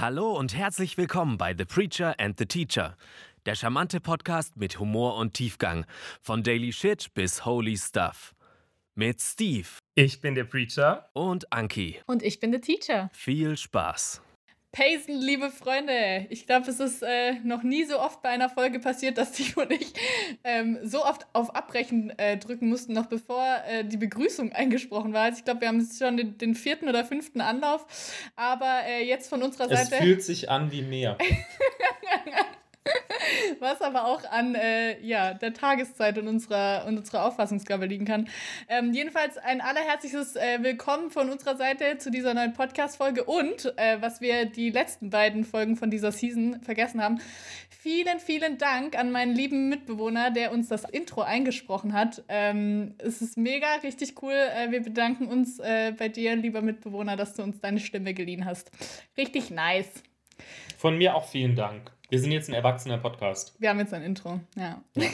[0.00, 2.96] Hallo und herzlich willkommen bei The Preacher and the Teacher,
[3.46, 5.86] der charmante Podcast mit Humor und Tiefgang,
[6.22, 8.32] von Daily Shit bis Holy Stuff.
[8.94, 9.66] Mit Steve.
[9.96, 11.10] Ich bin der Preacher.
[11.14, 12.00] Und Anki.
[12.06, 13.10] Und ich bin der Teacher.
[13.12, 14.22] Viel Spaß.
[14.70, 18.78] Payson, liebe Freunde, ich glaube, es ist äh, noch nie so oft bei einer Folge
[18.80, 19.94] passiert, dass Steve und ich
[20.44, 25.22] ähm, so oft auf Abbrechen äh, drücken mussten, noch bevor äh, die Begrüßung eingesprochen war.
[25.22, 27.86] Also ich glaube, wir haben jetzt schon den, den, vierten oder fünften Anlauf,
[28.36, 29.94] aber äh, jetzt von unserer Seite.
[29.94, 31.16] Es fühlt sich an wie mehr.
[33.60, 38.28] Was aber auch an äh, ja, der Tageszeit und unserer, und unserer Auffassungsgabe liegen kann.
[38.68, 43.24] Ähm, jedenfalls ein allerherzliches äh, Willkommen von unserer Seite zu dieser neuen Podcast-Folge.
[43.24, 47.20] Und äh, was wir die letzten beiden Folgen von dieser Season vergessen haben,
[47.68, 52.22] vielen, vielen Dank an meinen lieben Mitbewohner, der uns das Intro eingesprochen hat.
[52.28, 54.32] Ähm, es ist mega, richtig cool.
[54.32, 58.44] Äh, wir bedanken uns äh, bei dir, lieber Mitbewohner, dass du uns deine Stimme geliehen
[58.44, 58.70] hast.
[59.16, 60.02] Richtig nice.
[60.76, 61.90] Von mir auch vielen Dank.
[62.10, 63.54] Wir sind jetzt ein erwachsener Podcast.
[63.58, 64.82] Wir haben jetzt ein Intro, ja.
[64.96, 65.08] ja.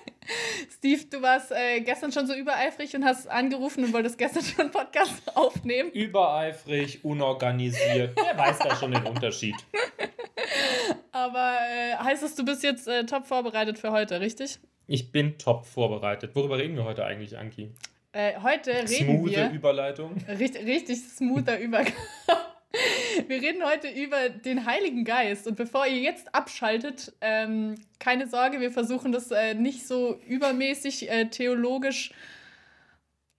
[0.68, 4.60] Steve, du warst äh, gestern schon so übereifrig und hast angerufen und wolltest gestern schon
[4.62, 5.92] einen Podcast aufnehmen.
[5.92, 8.16] Übereifrig, unorganisiert.
[8.16, 9.54] Wer weiß da schon den Unterschied.
[11.12, 14.58] Aber äh, heißt es, du bist jetzt äh, top vorbereitet für heute, richtig?
[14.88, 16.34] Ich bin top vorbereitet.
[16.34, 17.70] Worüber reden wir heute eigentlich, Anki?
[18.10, 19.50] Äh, heute reden Smoothe wir.
[19.52, 20.16] Überleitung.
[20.26, 21.94] Richtig, richtig smoother Übergang.
[23.28, 25.46] Wir reden heute über den Heiligen Geist.
[25.46, 31.10] Und bevor ihr jetzt abschaltet, ähm, keine Sorge, wir versuchen das äh, nicht so übermäßig
[31.10, 32.12] äh, theologisch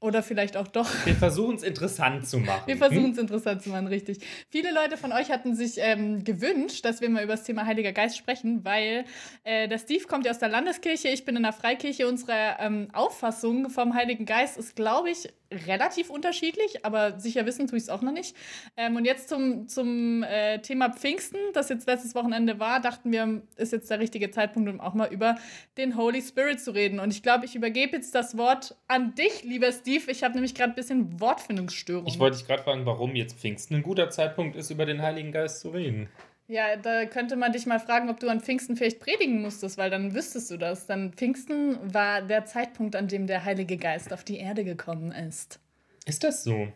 [0.06, 0.90] oder vielleicht auch doch.
[1.06, 2.68] Wir versuchen es interessant zu machen.
[2.68, 4.20] Wir versuchen es interessant zu machen, richtig.
[4.50, 7.92] Viele Leute von euch hatten sich ähm, gewünscht, dass wir mal über das Thema Heiliger
[7.92, 9.06] Geist sprechen, weil
[9.44, 12.08] äh, der Steve kommt ja aus der Landeskirche, ich bin in der Freikirche.
[12.08, 17.78] Unsere ähm, Auffassung vom Heiligen Geist ist, glaube ich, relativ unterschiedlich, aber sicher wissen tue
[17.78, 18.36] ich es auch noch nicht.
[18.78, 23.42] Ähm, und jetzt zum, zum äh, Thema Pfingsten, das jetzt letztes Wochenende war, dachten wir,
[23.56, 25.36] ist jetzt der richtige Zeitpunkt, um auch mal über
[25.78, 27.00] den Holy Spirit zu reden.
[27.00, 30.12] Und ich glaube, ich übergebe jetzt das Wort an dich, lieber Steve.
[30.12, 32.08] Ich habe nämlich gerade ein bisschen Wortfindungsstörung.
[32.08, 35.32] Ich wollte dich gerade fragen, warum jetzt Pfingsten ein guter Zeitpunkt ist, über den Heiligen
[35.32, 36.10] Geist zu reden.
[36.48, 39.90] Ja, da könnte man dich mal fragen, ob du an Pfingsten vielleicht predigen musstest, weil
[39.90, 40.86] dann wüsstest du das.
[40.86, 45.60] Dann Pfingsten war der Zeitpunkt, an dem der Heilige Geist auf die Erde gekommen ist.
[46.06, 46.68] Ist das so?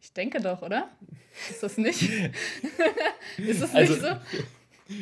[0.00, 0.88] Ich denke doch, oder?
[1.50, 2.02] Ist das nicht?
[3.36, 4.42] ist das also, nicht so?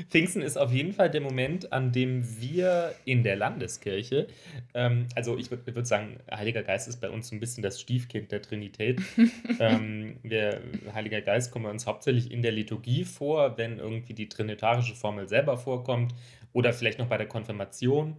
[0.08, 4.26] Pfingsten ist auf jeden Fall der Moment, an dem wir in der Landeskirche,
[4.74, 7.80] ähm, also ich würde würd sagen, Heiliger Geist ist bei uns so ein bisschen das
[7.80, 9.00] Stiefkind der Trinität.
[9.60, 10.60] ähm, der
[10.92, 15.28] Heiliger Geist kommt bei uns hauptsächlich in der Liturgie vor, wenn irgendwie die trinitarische Formel
[15.28, 16.14] selber vorkommt
[16.52, 18.16] oder vielleicht noch bei der Konfirmation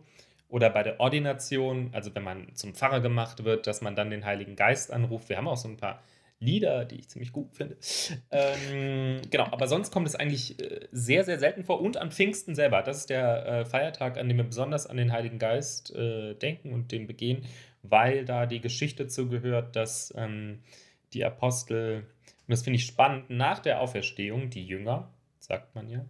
[0.49, 4.25] oder bei der Ordination, also wenn man zum Pfarrer gemacht wird, dass man dann den
[4.25, 5.27] Heiligen Geist anruft.
[5.27, 6.01] Wir haben auch so ein paar
[6.39, 7.77] Lieder, die ich ziemlich gut finde.
[8.29, 11.81] Ähm, genau, aber sonst kommt es eigentlich äh, sehr, sehr selten vor.
[11.81, 12.83] Und an Pfingsten selber.
[12.83, 16.73] Das ist der äh, Feiertag, an dem wir besonders an den Heiligen Geist äh, denken
[16.73, 17.45] und den begehen,
[17.81, 20.59] weil da die Geschichte zugehört, dass ähm,
[21.13, 22.05] die Apostel,
[22.47, 26.05] und das finde ich spannend, nach der Auferstehung, die Jünger, sagt man ja,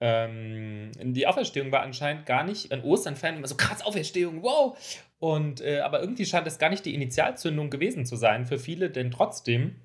[0.00, 4.76] ähm, die Auferstehung war anscheinend gar nicht, an Ostern feiern immer so krass Auferstehung, wow!
[5.18, 8.90] Und, äh, aber irgendwie scheint es gar nicht die Initialzündung gewesen zu sein für viele,
[8.90, 9.76] denn trotzdem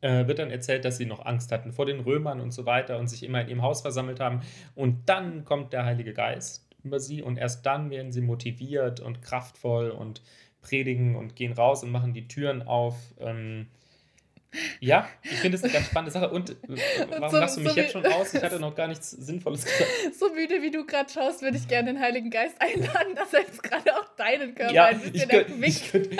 [0.00, 2.98] äh, wird dann erzählt, dass sie noch Angst hatten vor den Römern und so weiter
[2.98, 4.42] und sich immer in ihrem Haus versammelt haben.
[4.74, 9.22] Und dann kommt der Heilige Geist über sie und erst dann werden sie motiviert und
[9.22, 10.22] kraftvoll und
[10.62, 12.96] predigen und gehen raus und machen die Türen auf.
[13.18, 13.66] Ähm,
[14.80, 16.30] ja, ich finde es eine ganz spannende Sache.
[16.30, 16.54] Und äh,
[17.10, 18.34] warum so, lachst du mich so jetzt schon aus?
[18.34, 19.90] Ich hatte noch gar nichts Sinnvolles gesagt.
[20.18, 23.40] So müde wie du gerade schaust, würde ich gerne den Heiligen Geist einladen, dass er
[23.40, 25.30] jetzt gerade auch deinen Körper ja, ein bisschen
[25.62, 26.12] ich, könnt,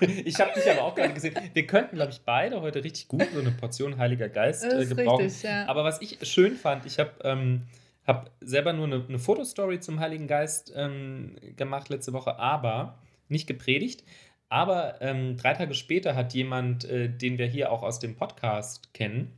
[0.00, 1.34] ich, ich habe dich aber auch gerade gesehen.
[1.52, 5.24] Wir könnten, glaube ich, beide heute richtig gut so eine Portion Heiliger Geist äh, gebrauchen.
[5.24, 5.66] Richtig, ja.
[5.66, 7.62] Aber was ich schön fand, ich habe ähm,
[8.06, 13.46] hab selber nur eine, eine Fotostory zum Heiligen Geist ähm, gemacht letzte Woche, aber nicht
[13.46, 14.04] gepredigt.
[14.48, 18.94] Aber ähm, drei Tage später hat jemand, äh, den wir hier auch aus dem Podcast
[18.94, 19.36] kennen,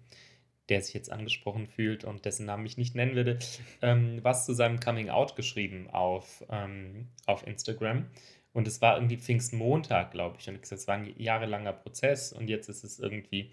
[0.68, 3.38] der sich jetzt angesprochen fühlt und dessen Namen ich nicht nennen würde,
[3.82, 8.06] ähm, was zu seinem Coming Out geschrieben auf, ähm, auf Instagram.
[8.52, 10.48] Und es war irgendwie Pfingstmontag, glaube ich.
[10.48, 13.50] Und es war ein jahrelanger Prozess und jetzt ist es irgendwie,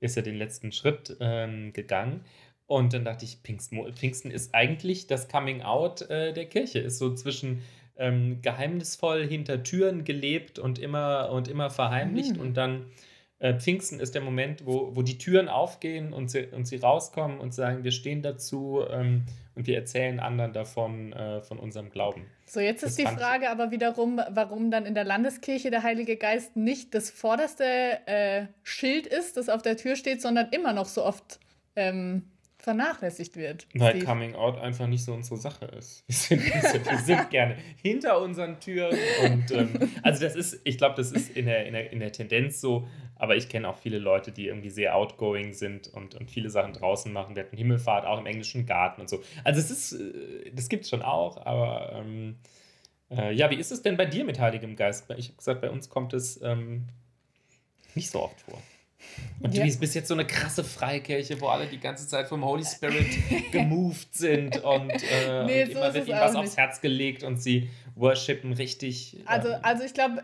[0.00, 2.24] ist er den letzten Schritt ähm, gegangen.
[2.66, 7.12] Und dann dachte ich, Pfingsten ist eigentlich das Coming Out äh, der Kirche, ist so
[7.14, 7.62] zwischen
[8.00, 12.36] ähm, geheimnisvoll hinter Türen gelebt und immer und immer verheimlicht.
[12.36, 12.40] Mhm.
[12.40, 12.86] Und dann
[13.38, 17.38] äh, Pfingsten ist der Moment, wo, wo die Türen aufgehen und sie, und sie rauskommen
[17.38, 19.24] und sagen, wir stehen dazu ähm,
[19.54, 22.26] und wir erzählen anderen davon, äh, von unserem Glauben.
[22.46, 26.16] So, jetzt ist das die Frage aber wiederum, warum dann in der Landeskirche der Heilige
[26.16, 27.64] Geist nicht das vorderste
[28.06, 31.38] äh, Schild ist, das auf der Tür steht, sondern immer noch so oft
[31.76, 32.24] ähm,
[32.60, 33.66] vernachlässigt wird.
[33.74, 34.04] Weil Steve.
[34.04, 36.04] Coming Out einfach nicht so unsere Sache ist.
[36.08, 40.60] Wir sind, wir sind, wir sind gerne hinter unseren Türen und ähm, also das ist,
[40.64, 42.86] ich glaube, das ist in der, in, der, in der Tendenz so,
[43.16, 46.72] aber ich kenne auch viele Leute, die irgendwie sehr outgoing sind und, und viele Sachen
[46.72, 47.36] draußen machen.
[47.36, 49.22] Wir hatten Himmelfahrt auch im englischen Garten und so.
[49.44, 52.36] Also es ist, äh, das gibt es schon auch, aber ähm,
[53.10, 55.10] äh, ja, wie ist es denn bei dir mit Heiligem Geist?
[55.16, 56.86] Ich habe gesagt, bei uns kommt es ähm,
[57.94, 58.60] nicht so oft vor.
[59.40, 59.64] Und Ja.
[59.66, 63.06] du bist jetzt so eine krasse Freikirche, wo alle die ganze Zeit vom Holy Spirit
[63.52, 66.58] gemoved sind und, äh, Nee, und so immer ist wird ihnen was aufs nicht.
[66.58, 69.16] Herz gelegt und sie worshipen richtig.
[69.26, 70.22] Also, ähm, also ich glaube,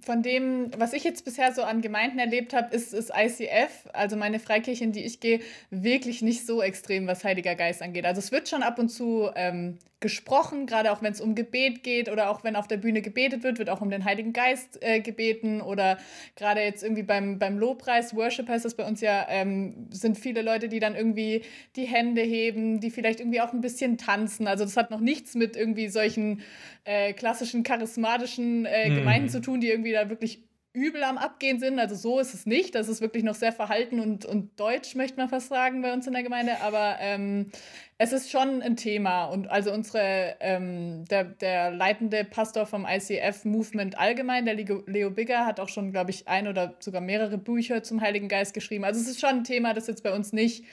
[0.00, 4.16] von dem, was ich jetzt bisher so an Gemeinden erlebt habe, ist, ist ICF, also
[4.16, 8.06] meine Freikirche, in die ich gehe, wirklich nicht so extrem, was Heiliger Geist angeht.
[8.06, 11.82] Also es wird schon ab und zu ähm, gesprochen, gerade auch wenn es um Gebet
[11.82, 14.78] geht oder auch wenn auf der Bühne gebetet wird, wird auch um den Heiligen Geist
[14.80, 15.98] äh, gebeten oder
[16.36, 20.42] gerade jetzt irgendwie beim, beim Lobpreis, Worship heißt das bei uns ja, ähm, sind viele
[20.42, 21.42] Leute, die dann irgendwie
[21.74, 24.46] die Hände heben, die vielleicht irgendwie auch ein bisschen tanzen.
[24.46, 26.42] Also das hat noch nichts mit irgendwie solchen
[26.84, 28.94] äh, klassischen, charismatischen äh, Mhm.
[28.96, 30.47] Gemeinden zu tun, die irgendwie da wirklich
[30.78, 31.78] übel am Abgehen sind.
[31.78, 32.74] Also so ist es nicht.
[32.74, 36.06] Das ist wirklich noch sehr verhalten und, und deutsch, möchte man fast sagen, bei uns
[36.06, 36.60] in der Gemeinde.
[36.62, 37.50] Aber ähm,
[37.98, 39.26] es ist schon ein Thema.
[39.26, 45.58] Und also unsere, ähm, der, der leitende Pastor vom ICF-Movement allgemein, der Leo, Bigger, hat
[45.60, 48.84] auch schon, glaube ich, ein oder sogar mehrere Bücher zum Heiligen Geist geschrieben.
[48.84, 50.64] Also es ist schon ein Thema, das jetzt bei uns nicht,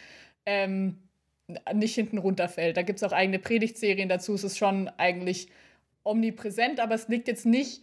[0.46, 1.00] ähm,
[1.74, 2.78] nicht hinten runterfällt.
[2.78, 4.36] Da gibt es auch eigene Predigtserien dazu.
[4.36, 5.50] Es ist schon eigentlich
[6.04, 7.82] omnipräsent, aber es liegt jetzt nicht,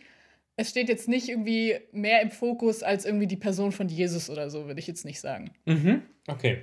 [0.57, 4.51] es steht jetzt nicht irgendwie mehr im Fokus als irgendwie die Person von Jesus oder
[4.51, 5.53] so, würde ich jetzt nicht sagen.
[5.65, 6.03] mhm.
[6.29, 6.63] Okay.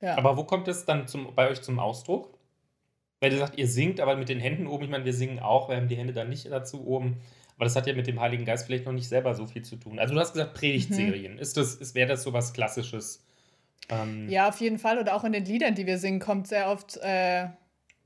[0.00, 0.18] Ja.
[0.18, 2.38] Aber wo kommt es dann zum, bei euch zum Ausdruck?
[3.20, 5.70] Weil ihr sagt, ihr singt, aber mit den Händen oben, ich meine, wir singen auch,
[5.70, 7.20] wir haben die Hände dann nicht dazu oben.
[7.56, 9.76] Aber das hat ja mit dem Heiligen Geist vielleicht noch nicht selber so viel zu
[9.76, 9.98] tun.
[9.98, 11.38] Also du hast gesagt Predigtserien.
[11.38, 13.24] Ist das, ist, wäre das so was Klassisches?
[13.88, 14.98] Ähm, ja, auf jeden Fall.
[14.98, 17.46] Oder auch in den Liedern, die wir singen, kommt sehr oft, äh,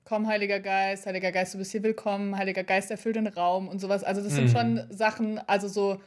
[0.08, 3.78] komm, Heiliger Geist, Heiliger Geist, du bist hier willkommen, Heiliger Geist erfüllt den Raum und
[3.78, 4.02] sowas.
[4.02, 4.48] Also das sind Mhm.
[4.48, 6.00] schon Sachen, also so,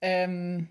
[0.00, 0.66] ähm,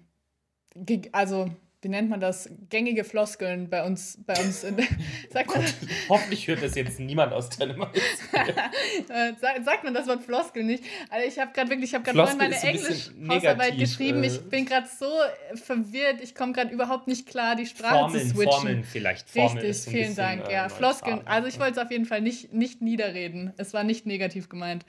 [1.12, 1.52] also
[1.82, 2.50] wie nennt man das?
[2.70, 4.78] Gängige Floskeln bei uns, bei uns in,
[5.32, 5.66] sagt man,
[6.10, 10.84] Hoffentlich hört das jetzt niemand aus deinem Äh, sag- sagt man das Wort Floskel nicht?
[11.10, 14.24] Also ich habe gerade wirklich, ich habe gerade meine Englisch-Hausarbeit geschrieben.
[14.24, 15.06] äh, ich bin gerade so
[15.52, 16.22] äh, verwirrt.
[16.22, 18.52] Ich komme gerade überhaupt nicht klar, die Sprache Formeln, zu switchen.
[18.52, 19.30] Formeln vielleicht.
[19.30, 20.48] Formel Richtig, vielen bisschen, Dank.
[20.50, 20.70] äh, ja.
[20.70, 21.22] Floskeln.
[21.26, 23.54] Also ich wollte es auf jeden Fall nicht, nicht niederreden.
[23.58, 24.86] Es war nicht negativ gemeint.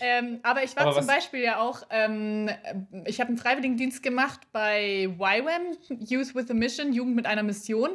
[0.00, 2.48] Ähm, aber ich war Aber zum Beispiel ja auch, ähm,
[3.06, 5.76] ich habe einen Freiwilligendienst gemacht bei YWAM,
[6.06, 7.90] Youth with a Mission, Jugend mit einer Mission.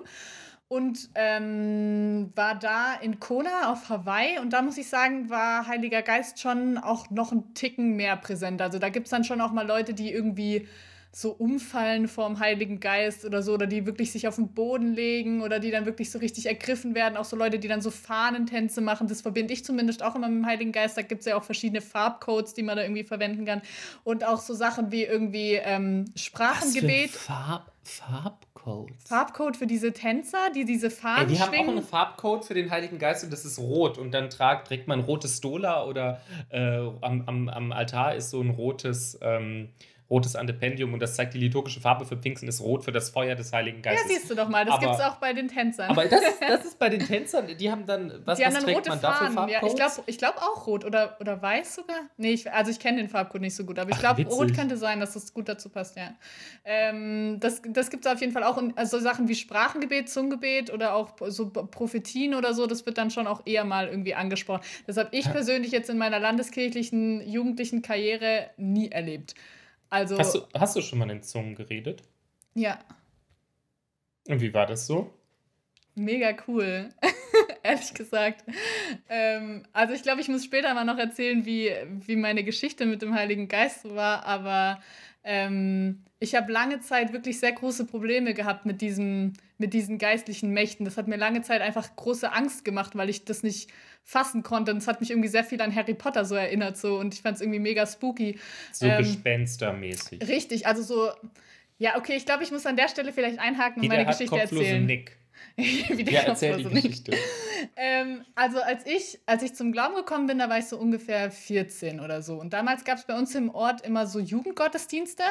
[0.68, 4.40] Und ähm, war da in Kona auf Hawaii.
[4.40, 8.62] Und da muss ich sagen, war Heiliger Geist schon auch noch ein Ticken mehr präsent.
[8.62, 10.68] Also da gibt es dann schon auch mal Leute, die irgendwie
[11.16, 15.44] so umfallen vorm Heiligen Geist oder so, oder die wirklich sich auf den Boden legen
[15.44, 17.18] oder die dann wirklich so richtig ergriffen werden.
[17.18, 19.08] Auch so Leute, die dann so Fahnentänze machen.
[19.08, 20.98] Das verbinde ich zumindest auch immer mit dem Heiligen Geist.
[20.98, 23.62] Da gibt es ja auch verschiedene Farbcodes, die man da irgendwie verwenden kann.
[24.04, 27.12] Und auch so Sachen wie irgendwie ähm, Sprachengebet.
[27.12, 29.04] Farb, Farbcodes.
[29.06, 32.72] Farbcode für diese Tänzer, die diese Ey, Fahnen die haben auch einen Farbcode für den
[32.72, 33.98] Heiligen Geist und das ist rot.
[33.98, 38.42] Und dann tragt, trägt man rotes Stola oder äh, am, am, am Altar ist so
[38.42, 39.70] ein rotes, ähm,
[40.10, 43.36] rotes Antependium und das zeigt die liturgische Farbe für Pfingsten ist rot für das Feuer
[43.36, 44.08] des Heiligen ja, Geistes.
[44.08, 45.90] siehst du doch mal, das gibt es auch bei den Tänzern.
[45.90, 48.60] Aber das ist, das ist bei den Tänzern, die haben dann, was, die haben was
[48.60, 49.50] dann trägt rote man da für Fahnen.
[49.50, 51.98] Ja, ich glaube ich glaub auch rot oder, oder weiß sogar.
[52.18, 54.78] Nee, ich, also ich kenne den Farbcode nicht so gut, aber ich glaube, rot könnte
[54.78, 56.14] sein, dass das gut dazu passt, ja.
[56.66, 58.58] Ähm, das das gibt es auf jeden Fall auch.
[58.58, 63.12] Und also Sachen wie Sprachengebet, Zungengebet oder auch so Prophetien oder so, das wird dann
[63.12, 64.62] schon auch eher mal irgendwie angesprochen.
[64.88, 69.36] Das habe ich persönlich jetzt in meiner landeskirchlichen jugendlichen Karriere nie erlebt.
[69.94, 72.02] Also, hast, du, hast du schon mal in Zungen geredet?
[72.56, 72.80] ja,
[74.28, 75.14] Und wie war das so?
[75.96, 76.90] mega cool.
[77.64, 78.44] Ehrlich gesagt.
[79.08, 81.72] Ähm, also ich glaube, ich muss später mal noch erzählen, wie,
[82.08, 84.82] wie meine Geschichte mit dem Heiligen Geist so war, aber
[85.24, 90.52] ähm, ich habe lange Zeit wirklich sehr große Probleme gehabt mit, diesem, mit diesen geistlichen
[90.52, 90.86] Mächten.
[90.86, 93.70] Das hat mir lange Zeit einfach große Angst gemacht, weil ich das nicht
[94.04, 94.72] fassen konnte.
[94.72, 96.78] Und es hat mich irgendwie sehr viel an Harry Potter so erinnert.
[96.78, 96.98] So.
[96.98, 98.40] Und ich fand es irgendwie mega spooky.
[98.72, 100.26] So Ähm, gespenstermäßig.
[100.28, 101.12] Richtig, also so.
[101.78, 104.38] Ja, okay, ich glaube, ich muss an der Stelle vielleicht einhaken und meine hat Geschichte
[104.38, 104.86] kopflose erzählen.
[104.86, 105.18] Nick.
[105.56, 106.64] Wie der Ja, erzähl die.
[106.64, 107.14] Geschichte.
[107.76, 111.32] Ähm, also als ich, als ich zum Glauben gekommen bin, da war ich so ungefähr
[111.32, 112.40] 14 oder so.
[112.40, 115.24] Und damals gab es bei uns im Ort immer so Jugendgottesdienste.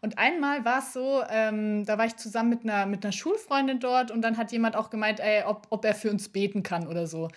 [0.00, 3.80] Und einmal war es so, ähm, da war ich zusammen mit einer, mit einer Schulfreundin
[3.80, 6.86] dort und dann hat jemand auch gemeint, ey, ob, ob er für uns beten kann
[6.86, 7.28] oder so.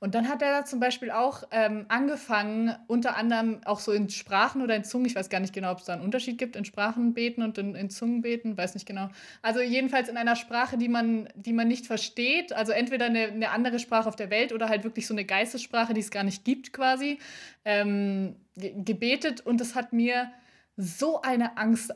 [0.00, 4.08] Und dann hat er da zum Beispiel auch ähm, angefangen, unter anderem auch so in
[4.08, 6.56] Sprachen oder in Zungen, ich weiß gar nicht genau, ob es da einen Unterschied gibt,
[6.56, 9.08] in Sprachen beten und in, in Zungen beten, weiß nicht genau.
[9.42, 12.52] Also jedenfalls in einer Sprache, die man, die man nicht nicht versteht.
[12.52, 15.94] Also entweder eine, eine andere Sprache auf der Welt oder halt wirklich so eine Geistessprache,
[15.94, 17.18] die es gar nicht gibt quasi,
[17.64, 19.40] ähm, gebetet.
[19.40, 20.30] Und es hat mir
[20.76, 21.92] so eine Angst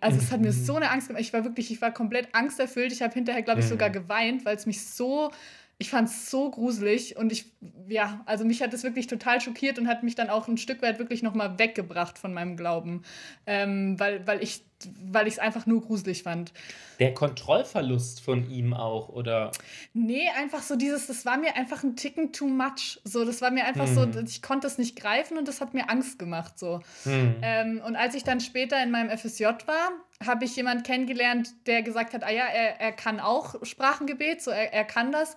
[0.00, 1.22] also es hat mir so eine Angst gemacht.
[1.22, 2.90] Ich war wirklich, ich war komplett angsterfüllt.
[2.90, 5.30] Ich habe hinterher, glaube ich, sogar geweint, weil es mich so
[5.78, 7.52] ich fand es so gruselig und ich,
[7.88, 10.82] ja, also mich hat es wirklich total schockiert und hat mich dann auch ein Stück
[10.82, 13.02] weit wirklich nochmal weggebracht von meinem Glauben,
[13.46, 14.64] ähm, weil, weil ich
[15.10, 16.52] weil ich es einfach nur gruselig fand.
[17.00, 19.50] Der Kontrollverlust von ihm auch, oder?
[19.92, 23.00] Nee, einfach so dieses, das war mir einfach ein Ticken too much.
[23.04, 24.12] So, das war mir einfach hm.
[24.12, 26.58] so, ich konnte es nicht greifen und das hat mir Angst gemacht.
[26.58, 26.80] So.
[27.04, 27.36] Hm.
[27.42, 29.90] Ähm, und als ich dann später in meinem FSJ war,
[30.24, 34.50] habe ich jemanden kennengelernt, der gesagt hat, ah ja, er, er kann auch Sprachengebet, so
[34.50, 35.36] er, er kann das.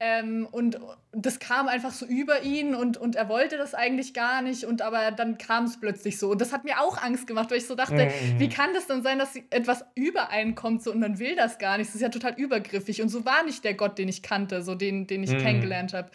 [0.00, 0.80] Ähm, und
[1.12, 4.64] das kam einfach so über ihn und, und er wollte das eigentlich gar nicht.
[4.64, 6.30] Und aber dann kam es plötzlich so.
[6.30, 8.40] Und das hat mir auch Angst gemacht, weil ich so dachte, mhm.
[8.40, 11.88] wie kann das denn sein, dass etwas übereinkommt so, und man will das gar nicht?
[11.88, 13.02] Das ist ja total übergriffig.
[13.02, 15.38] Und so war nicht der Gott, den ich kannte, so den, den ich mhm.
[15.38, 16.10] kennengelernt habe.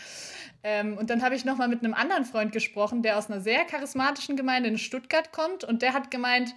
[0.63, 3.41] Ähm, und dann habe ich noch mal mit einem anderen Freund gesprochen, der aus einer
[3.41, 5.63] sehr charismatischen Gemeinde in Stuttgart kommt.
[5.63, 6.55] Und der hat gemeint,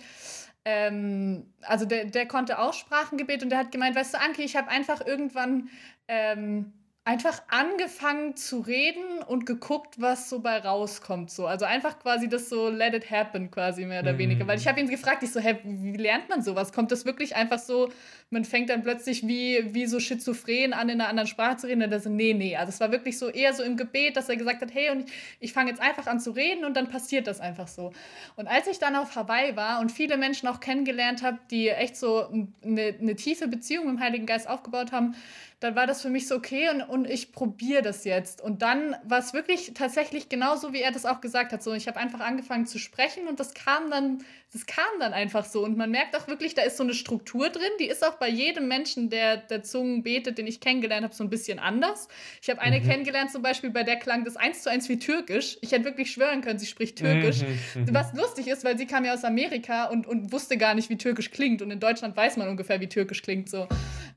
[0.64, 4.56] ähm, also der, der konnte auch Sprachengebet und der hat gemeint, weißt du, Anke, ich
[4.56, 5.70] habe einfach irgendwann
[6.08, 11.30] ähm, einfach angefangen zu reden und geguckt, was so bei rauskommt.
[11.30, 11.46] So.
[11.46, 14.18] Also einfach quasi das so let it happen quasi mehr oder mm.
[14.18, 14.46] weniger.
[14.46, 16.74] Weil ich habe ihn gefragt, ich so, hä, wie lernt man sowas?
[16.74, 17.90] Kommt das wirklich einfach so,
[18.28, 21.82] man fängt dann plötzlich wie, wie so schizophren an, in einer anderen Sprache zu reden?
[21.82, 22.54] Und er so, nee, nee.
[22.54, 25.08] Also es war wirklich so eher so im Gebet, dass er gesagt hat, hey, und
[25.08, 27.92] ich, ich fange jetzt einfach an zu reden und dann passiert das einfach so.
[28.36, 31.96] Und als ich dann auf Hawaii war und viele Menschen auch kennengelernt habe, die echt
[31.96, 32.26] so
[32.62, 35.14] eine, eine tiefe Beziehung mit dem Heiligen Geist aufgebaut haben,
[35.60, 38.40] dann war das für mich so okay und, und ich probiere das jetzt.
[38.40, 41.62] Und dann war es wirklich tatsächlich genauso, wie er das auch gesagt hat.
[41.62, 45.44] So, ich habe einfach angefangen zu sprechen und das kam dann das kam dann einfach
[45.44, 45.64] so.
[45.64, 47.70] Und man merkt auch wirklich, da ist so eine Struktur drin.
[47.78, 51.22] Die ist auch bei jedem Menschen, der der Zungen betet, den ich kennengelernt habe, so
[51.22, 52.08] ein bisschen anders.
[52.42, 52.84] Ich habe eine mhm.
[52.84, 55.56] kennengelernt, zum Beispiel, bei der klang das eins zu eins wie Türkisch.
[55.60, 57.42] Ich hätte wirklich schwören können, sie spricht Türkisch.
[57.42, 57.82] Mhm.
[57.82, 57.94] mhm.
[57.94, 60.98] Was lustig ist, weil sie kam ja aus Amerika und, und wusste gar nicht, wie
[60.98, 61.62] Türkisch klingt.
[61.62, 63.48] Und in Deutschland weiß man ungefähr, wie Türkisch klingt.
[63.48, 63.68] So.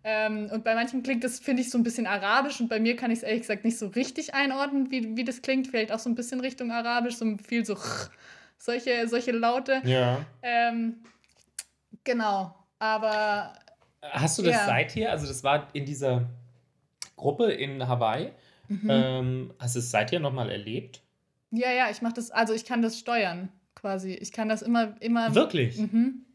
[0.03, 2.59] Ähm, und bei manchen klingt das, finde ich, so ein bisschen arabisch.
[2.59, 5.41] Und bei mir kann ich es ehrlich gesagt nicht so richtig einordnen, wie, wie das
[5.41, 5.67] klingt.
[5.67, 7.77] Vielleicht auch so ein bisschen Richtung arabisch, so viel so
[8.57, 9.81] solche, solche Laute.
[9.83, 10.25] Ja.
[10.41, 11.03] Ähm,
[12.03, 13.53] genau, aber.
[14.01, 14.65] Hast du das ja.
[14.65, 16.27] seither, also das war in dieser
[17.15, 18.31] Gruppe in Hawaii,
[18.67, 18.89] mhm.
[18.89, 21.01] ähm, hast du es seither nochmal erlebt?
[21.51, 24.13] Ja, ja, ich mache das, also ich kann das steuern quasi.
[24.13, 25.35] Ich kann das immer, immer.
[25.35, 25.77] Wirklich?
[25.77, 26.25] Mhm.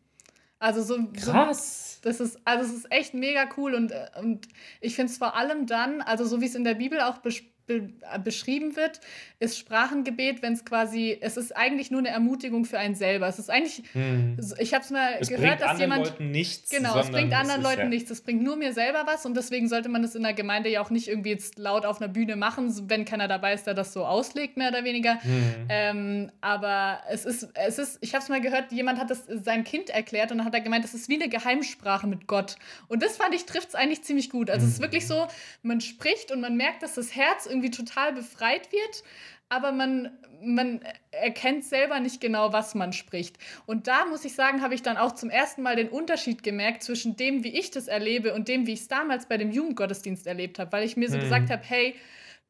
[0.59, 0.99] Also so.
[1.13, 1.88] Krass.
[1.88, 4.49] So, das ist, also es ist echt mega cool und, und
[4.81, 7.58] ich finde es vor allem dann, also so wie es in der Bibel auch besprochen
[7.69, 7.93] be
[8.25, 9.01] beschrieben wird,
[9.39, 13.29] ist Sprachengebet, wenn es quasi, es ist eigentlich nur eine Ermutigung für einen selber.
[13.29, 14.37] Es ist eigentlich, hm.
[14.59, 16.07] ich habe es mal es gehört, dass jemand.
[16.07, 17.89] Leuten nichts, genau, es bringt anderen Leuten ja.
[17.89, 18.11] nichts.
[18.11, 20.81] Es bringt nur mir selber was und deswegen sollte man das in der Gemeinde ja
[20.81, 23.93] auch nicht irgendwie jetzt laut auf einer Bühne machen, wenn keiner dabei ist, der das
[23.93, 25.23] so auslegt, mehr oder weniger.
[25.23, 25.55] Hm.
[25.69, 29.65] Ähm, aber es ist, es ist, ich habe es mal gehört, jemand hat das seinem
[29.65, 32.57] Kind erklärt und dann hat er gemeint, das ist wie eine Geheimsprache mit Gott.
[32.89, 34.51] Und das fand ich, trifft es eigentlich ziemlich gut.
[34.51, 34.69] Also hm.
[34.69, 35.29] es ist wirklich so,
[35.63, 39.03] man spricht und man merkt, dass das Herz irgendwie irgendwie total befreit wird,
[39.49, 40.11] aber man,
[40.43, 43.39] man erkennt selber nicht genau, was man spricht.
[43.67, 46.83] Und da muss ich sagen, habe ich dann auch zum ersten Mal den Unterschied gemerkt
[46.83, 50.27] zwischen dem, wie ich das erlebe und dem, wie ich es damals bei dem Jugendgottesdienst
[50.27, 51.23] erlebt habe, weil ich mir so hm.
[51.23, 51.95] gesagt habe, hey,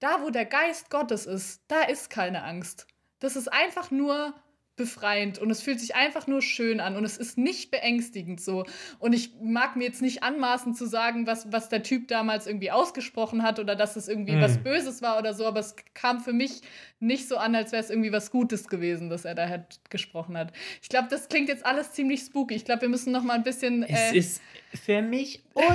[0.01, 2.87] da wo der Geist Gottes ist, da ist keine Angst.
[3.21, 4.35] Das ist einfach nur
[4.79, 8.65] befreiend und es fühlt sich einfach nur schön an und es ist nicht beängstigend so.
[8.99, 12.71] Und ich mag mir jetzt nicht anmaßen zu sagen, was, was der Typ damals irgendwie
[12.71, 14.41] ausgesprochen hat oder dass es irgendwie mhm.
[14.41, 16.63] was Böses war oder so, aber es kam für mich
[17.01, 20.37] nicht so an, als wäre es irgendwie was Gutes gewesen, dass er da halt gesprochen
[20.37, 20.53] hat.
[20.83, 22.55] Ich glaube, das klingt jetzt alles ziemlich spooky.
[22.55, 23.83] Ich glaube, wir müssen noch mal ein bisschen.
[23.85, 24.43] Äh es ist
[24.75, 25.69] für mich ultra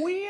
[0.00, 0.26] weird.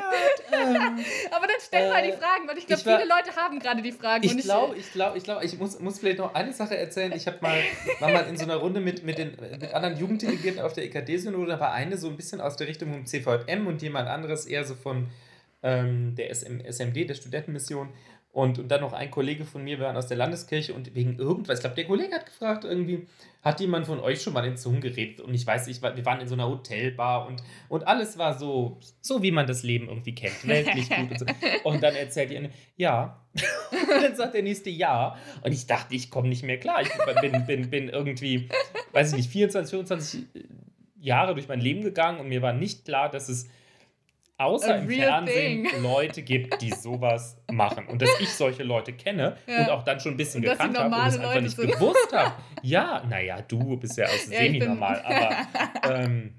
[0.56, 3.58] Ähm, Aber dann stell äh, mal die äh, Fragen, weil ich glaube, viele Leute haben
[3.58, 4.24] gerade die Fragen.
[4.24, 7.12] Ich glaube, ich glaube, ich glaube, ich muss, muss vielleicht noch eine Sache erzählen.
[7.12, 7.60] Ich habe mal,
[8.00, 11.52] war mal in so einer Runde mit, mit, den, mit anderen Jugenddelegierten auf der EKD-Synode.
[11.52, 14.64] Da war eine so ein bisschen aus der Richtung vom CVM und jemand anderes eher
[14.64, 15.08] so von
[15.62, 17.88] ähm, der SM, SMD, der Studentenmission.
[18.36, 21.18] Und, und dann noch ein Kollege von mir, wir waren aus der Landeskirche und wegen
[21.18, 23.06] irgendwas, ich glaube, der Kollege hat gefragt irgendwie,
[23.40, 25.22] hat jemand von euch schon mal in Zungen geredet?
[25.22, 28.78] Und ich weiß, ich, wir waren in so einer Hotelbar und, und alles war so,
[29.00, 31.24] so wie man das Leben irgendwie kennt, weltlich gut und so.
[31.64, 33.24] Und dann erzählt ihr, ja.
[33.70, 35.16] und dann sagt der nächste ja.
[35.40, 36.82] Und ich dachte, ich komme nicht mehr klar.
[36.82, 36.90] Ich
[37.22, 38.50] bin, bin, bin irgendwie,
[38.92, 40.26] weiß ich nicht, 24, 25
[41.00, 43.48] Jahre durch mein Leben gegangen und mir war nicht klar, dass es
[44.38, 45.82] außer im Fernsehen thing.
[45.82, 47.86] Leute gibt, die sowas machen.
[47.86, 49.60] Und dass ich solche Leute kenne ja.
[49.60, 51.72] und auch dann schon ein bisschen und gekannt habe und es einfach nicht sind.
[51.72, 52.32] gewusst habe.
[52.62, 56.32] Ja, naja, du bist ja aus ja, semi-normal, aber ähm,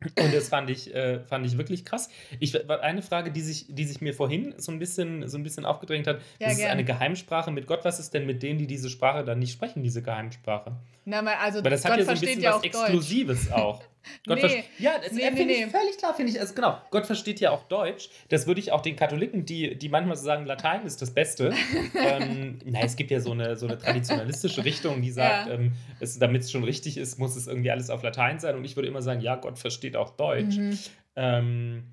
[0.00, 2.08] Und das fand ich, äh, fand ich wirklich krass.
[2.38, 5.64] Ich, eine Frage, die sich, die sich mir vorhin so ein bisschen, so ein bisschen
[5.64, 7.84] aufgedrängt hat, ja, das ist eine Geheimsprache mit Gott.
[7.84, 10.76] Was ist denn mit denen, die diese Sprache dann nicht sprechen, diese Geheimsprache?
[11.04, 13.82] Na, also Weil das Gott hat ja so ein bisschen was Exklusives auch.
[14.26, 14.64] Gott nee.
[14.78, 16.40] Ja, das nee, nee, nee, völlig klar, finde ich.
[16.40, 18.10] Also genau, Gott versteht ja auch Deutsch.
[18.28, 21.52] Das würde ich auch den Katholiken, die, die manchmal so sagen, Latein ist das Beste.
[21.94, 25.54] ähm, na, es gibt ja so eine, so eine traditionalistische Richtung, die sagt, ja.
[25.54, 25.72] ähm,
[26.18, 28.56] damit es schon richtig ist, muss es irgendwie alles auf Latein sein.
[28.56, 30.56] Und ich würde immer sagen, ja, Gott versteht auch Deutsch.
[30.56, 30.78] Mhm.
[31.16, 31.84] Ähm,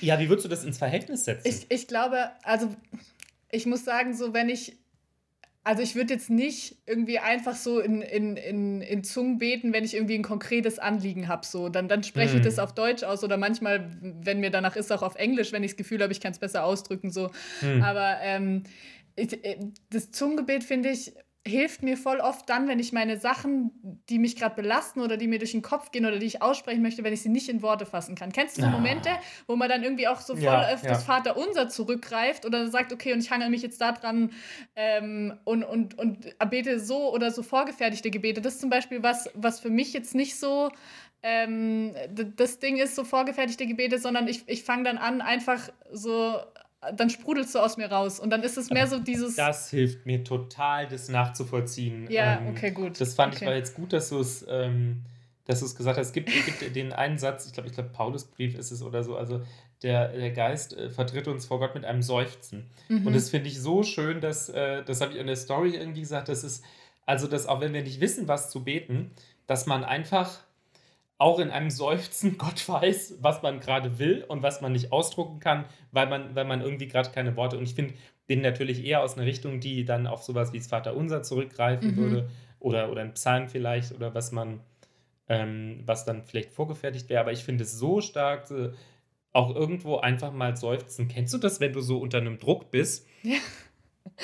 [0.00, 1.46] ja, wie würdest du das ins Verhältnis setzen?
[1.48, 2.74] Ich, ich glaube, also
[3.50, 4.76] ich muss sagen, so wenn ich
[5.64, 9.84] also ich würde jetzt nicht irgendwie einfach so in, in, in, in Zungen beten, wenn
[9.84, 11.46] ich irgendwie ein konkretes Anliegen habe.
[11.46, 11.68] So.
[11.68, 12.38] Dann, dann spreche mm.
[12.38, 15.62] ich das auf Deutsch aus oder manchmal, wenn mir danach ist, auch auf Englisch, wenn
[15.62, 17.12] ich das Gefühl habe, ich kann es besser ausdrücken.
[17.12, 17.30] So.
[17.60, 17.82] Mm.
[17.82, 18.64] Aber ähm,
[19.14, 19.58] ich, äh,
[19.90, 21.12] das Zungengebet finde ich
[21.46, 23.72] hilft mir voll oft dann, wenn ich meine Sachen,
[24.08, 26.82] die mich gerade belasten oder die mir durch den Kopf gehen oder die ich aussprechen
[26.82, 28.30] möchte, wenn ich sie nicht in Worte fassen kann.
[28.32, 28.70] Kennst du so ah.
[28.70, 29.10] Momente,
[29.48, 30.90] wo man dann irgendwie auch so voll ja, auf ja.
[30.90, 34.30] das Vaterunser zurückgreift oder sagt, okay, und ich hangel mich jetzt da dran
[34.76, 38.40] ähm, und, und, und bete so oder so vorgefertigte Gebete.
[38.40, 40.70] Das ist zum Beispiel was, was für mich jetzt nicht so
[41.24, 41.94] ähm,
[42.36, 46.36] das Ding ist, so vorgefertigte Gebete, sondern ich, ich fange dann an, einfach so
[46.96, 48.18] dann sprudelst du aus mir raus.
[48.18, 49.36] Und dann ist es mehr so dieses.
[49.36, 52.10] Das hilft mir total, das nachzuvollziehen.
[52.10, 53.00] Ja, ähm, okay, gut.
[53.00, 53.44] Das fand okay.
[53.44, 54.44] ich war jetzt gut, dass du es.
[54.48, 55.02] Ähm,
[55.44, 57.74] dass du es gesagt hast, es gibt, es gibt den einen Satz, ich glaube, ich
[57.74, 59.42] glaube, Paulusbrief ist es oder so, also
[59.82, 62.70] der, der Geist äh, vertritt uns vor Gott mit einem Seufzen.
[62.88, 63.08] Mhm.
[63.08, 66.02] Und das finde ich so schön, dass, äh, das habe ich in der Story irgendwie
[66.02, 66.64] gesagt, das ist,
[67.06, 69.10] also, dass auch wenn wir nicht wissen, was zu beten,
[69.48, 70.38] dass man einfach
[71.22, 75.38] auch in einem Seufzen Gott weiß, was man gerade will und was man nicht ausdrucken
[75.38, 77.56] kann, weil man, weil man irgendwie gerade keine Worte.
[77.56, 77.94] Und ich finde,
[78.26, 81.96] bin natürlich eher aus einer Richtung, die dann auf sowas wie das Vaterunser zurückgreifen mhm.
[81.96, 84.60] würde oder, oder ein Psalm vielleicht oder was man,
[85.28, 87.20] ähm, was dann vielleicht vorgefertigt wäre.
[87.20, 88.48] Aber ich finde es so stark,
[89.32, 91.08] auch irgendwo einfach mal seufzen.
[91.08, 93.38] Kennst du das, wenn du so unter einem Druck bist ja.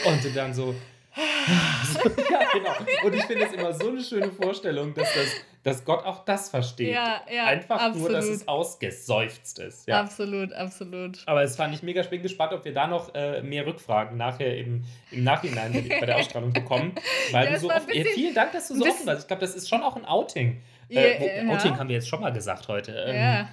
[0.05, 0.75] und du dann so,
[1.17, 3.07] ja, genau.
[3.07, 5.29] Und ich finde es immer so eine schöne Vorstellung, dass, das,
[5.69, 6.95] dass Gott auch das versteht.
[6.95, 8.11] Ja, ja, Einfach absolut.
[8.11, 9.87] nur, dass es ausgeseufzt ist.
[9.87, 10.01] Ja.
[10.01, 11.23] Absolut, absolut.
[11.27, 14.57] Aber es fand ich mega spannend, gespannt, ob wir da noch äh, mehr Rückfragen nachher
[14.57, 16.93] im, im Nachhinein bei der Ausstrahlung bekommen.
[17.33, 19.23] Weil ja, du so oft, bisschen, vielen Dank, dass du so offen warst.
[19.23, 20.61] Ich glaube, das ist schon auch ein Outing.
[20.91, 21.55] Äh, wo, ja.
[21.55, 22.93] Outing haben wir jetzt schon mal gesagt heute.
[22.93, 23.49] Ähm, ja,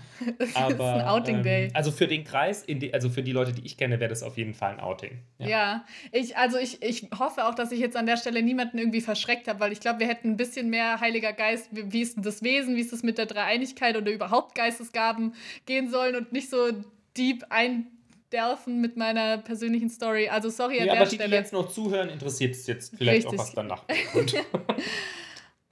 [0.53, 1.65] aber, das ist ein Outing Day.
[1.65, 4.23] Ähm, also für den Kreis, die, also für die Leute, die ich kenne, wäre das
[4.23, 5.19] auf jeden Fall ein Outing.
[5.39, 8.77] Ja, ja ich, also ich, ich hoffe auch, dass ich jetzt an der Stelle niemanden
[8.77, 12.01] irgendwie verschreckt habe, weil ich glaube, wir hätten ein bisschen mehr Heiliger Geist, wie, wie
[12.01, 15.33] ist denn das Wesen, wie ist es mit der Dreieinigkeit oder überhaupt Geistesgaben
[15.65, 16.71] gehen sollen und nicht so
[17.17, 17.87] deep ein
[18.31, 20.29] delfen mit meiner persönlichen Story.
[20.29, 21.23] Also sorry an ja, der aber Stelle.
[21.25, 23.39] die, die jetzt noch zuhören, interessiert es jetzt vielleicht Richtig.
[23.39, 23.83] auch, was danach.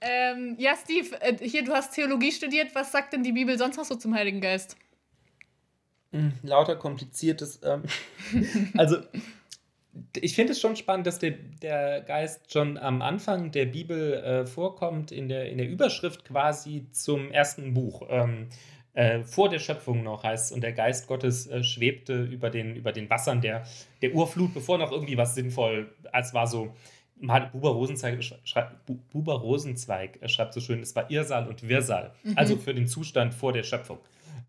[0.06, 2.74] Ähm, ja, Steve, äh, hier, du hast Theologie studiert.
[2.74, 4.76] Was sagt denn die Bibel sonst noch so zum Heiligen Geist?
[6.12, 7.60] Hm, lauter kompliziertes.
[7.64, 7.84] Ähm,
[8.76, 8.98] also,
[10.20, 14.46] ich finde es schon spannend, dass der, der Geist schon am Anfang der Bibel äh,
[14.46, 18.02] vorkommt, in der, in der Überschrift quasi zum ersten Buch.
[18.10, 18.48] Ähm,
[18.92, 22.92] äh, vor der Schöpfung noch heißt und der Geist Gottes äh, schwebte über den, über
[22.92, 23.64] den Wassern der,
[24.02, 26.74] der Urflut, bevor noch irgendwie was sinnvoll, als war so
[27.20, 32.12] Buber Rosenzweig, schreibt, Buber Rosenzweig schreibt so schön, es war Irrsal und Wirrsal.
[32.22, 32.32] Mhm.
[32.36, 33.98] Also für den Zustand vor der Schöpfung,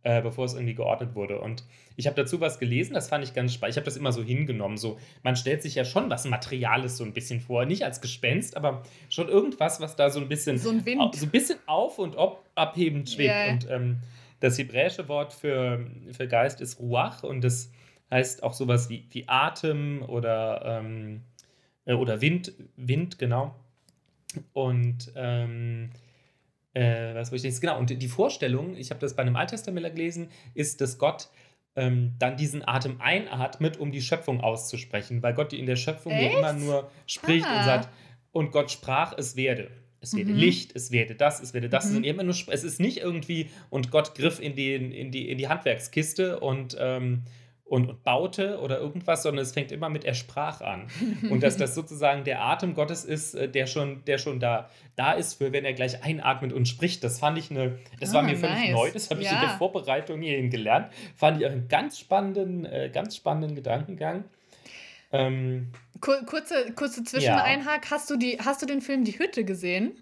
[0.04, 1.39] äh, bevor es irgendwie geordnet wurde.
[1.39, 1.63] Und
[1.95, 3.73] ich habe dazu was gelesen, das fand ich ganz spannend.
[3.73, 4.78] Ich habe das immer so hingenommen.
[4.78, 7.65] So, man stellt sich ja schon was Materiales so ein bisschen vor.
[7.65, 11.15] Nicht als Gespenst, aber schon irgendwas, was da so ein bisschen, so ein, Wind.
[11.15, 13.30] So ein bisschen auf und ob abhebend schwebt.
[13.30, 13.54] Yeah.
[13.54, 13.97] Und ähm,
[14.39, 17.71] das hebräische Wort für, für Geist ist Ruach und das
[18.12, 20.82] heißt auch sowas wie, wie Atem oder.
[20.84, 21.21] Ähm,
[21.86, 23.56] äh, oder Wind, Wind, genau.
[24.54, 25.89] Und ähm,
[26.74, 27.62] äh, was wollte ich jetzt?
[27.62, 31.30] Genau, und die Vorstellung, ich habe das bei einem Alttestamentler gelesen, ist, dass Gott
[31.76, 36.34] ähm, dann diesen Atem einatmet, um die Schöpfung auszusprechen, weil Gott in der Schöpfung Echt?
[36.34, 37.60] ja immer nur spricht ah.
[37.60, 37.89] und sagt,
[38.32, 39.71] und Gott sprach, es werde.
[40.02, 40.38] Es werde mhm.
[40.38, 41.89] Licht, es werde das, es werde das.
[41.89, 41.98] Mhm.
[41.98, 45.38] Und immer nur, es ist nicht irgendwie, und Gott griff in, den, in, die, in
[45.38, 47.24] die Handwerkskiste und ähm,
[47.65, 50.88] und, und, baute oder irgendwas, sondern es fängt immer mit er sprach an.
[51.30, 55.13] Und dass das sozusagen der Atem Gottes ist, äh, der schon, der schon da, da
[55.13, 57.04] ist, für wenn er gleich einatmet und spricht.
[57.04, 58.71] Das fand ich eine, das ah, war mir völlig nice.
[58.71, 59.36] neu, das habe ich ja.
[59.36, 60.93] in der Vorbereitung hierhin gelernt.
[61.15, 64.25] Fand ich einen ganz spannenden, äh, ganz spannenden Gedankengang.
[65.12, 67.86] Ähm, kurze, kurze Zwischeneinhag.
[67.86, 67.91] Ja.
[67.91, 69.93] Hast, du die, hast du den Film Die Hütte gesehen?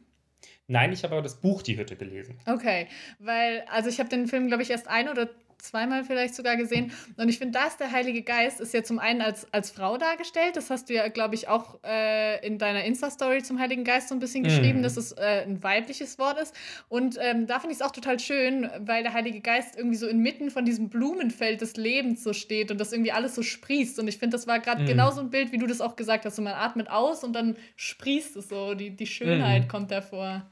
[0.67, 2.37] Nein, ich habe aber das Buch Die Hütte gelesen.
[2.45, 2.87] Okay,
[3.19, 5.29] weil, also ich habe den Film, glaube ich, erst ein oder
[5.63, 6.91] zweimal vielleicht sogar gesehen.
[7.17, 9.97] Und ich finde, da ist der Heilige Geist, ist ja zum einen als, als Frau
[9.97, 10.55] dargestellt.
[10.55, 14.15] Das hast du ja, glaube ich, auch äh, in deiner Insta-Story zum Heiligen Geist so
[14.15, 14.83] ein bisschen geschrieben, mm.
[14.83, 16.53] dass es äh, ein weibliches Wort ist.
[16.89, 20.07] Und ähm, da finde ich es auch total schön, weil der Heilige Geist irgendwie so
[20.07, 23.99] inmitten von diesem Blumenfeld des Lebens so steht und das irgendwie alles so sprießt.
[23.99, 24.87] Und ich finde, das war gerade mm.
[24.87, 26.35] genau so ein Bild, wie du das auch gesagt hast.
[26.35, 29.67] So, man atmet aus und dann sprießt es so, die, die Schönheit mm.
[29.69, 30.45] kommt hervor.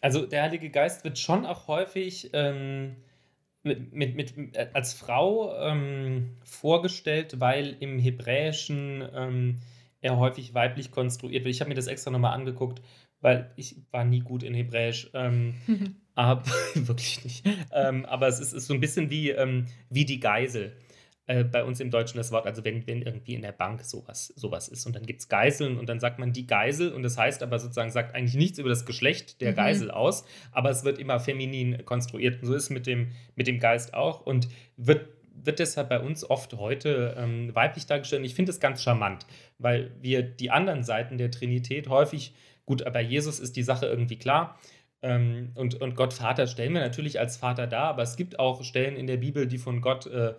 [0.00, 2.96] Also der Heilige Geist wird schon auch häufig ähm,
[3.64, 9.60] mit, mit, mit, als Frau ähm, vorgestellt, weil im Hebräischen ähm,
[10.00, 11.54] er häufig weiblich konstruiert wird.
[11.54, 12.82] Ich habe mir das extra nochmal angeguckt,
[13.20, 15.10] weil ich war nie gut in Hebräisch.
[15.14, 15.54] Ähm,
[16.14, 17.46] aber wirklich nicht.
[17.72, 20.76] Ähm, aber es ist, ist, so ein bisschen wie, ähm, wie die Geisel.
[21.26, 24.26] Äh, bei uns im Deutschen das Wort, also wenn, wenn irgendwie in der Bank sowas,
[24.36, 27.16] sowas ist und dann gibt es Geiseln und dann sagt man die Geisel und das
[27.16, 29.56] heißt aber sozusagen, sagt eigentlich nichts über das Geschlecht der mhm.
[29.56, 33.46] Geisel aus, aber es wird immer feminin konstruiert und so ist es mit dem, mit
[33.46, 38.20] dem Geist auch und wird wird deshalb bei uns oft heute ähm, weiblich dargestellt.
[38.20, 39.26] Und ich finde es ganz charmant,
[39.58, 42.34] weil wir die anderen Seiten der Trinität häufig,
[42.64, 44.58] gut, bei Jesus ist die Sache irgendwie klar.
[45.02, 48.62] Ähm, und, und Gott Vater stellen wir natürlich als Vater dar, aber es gibt auch
[48.62, 50.34] Stellen in der Bibel, die von Gott äh,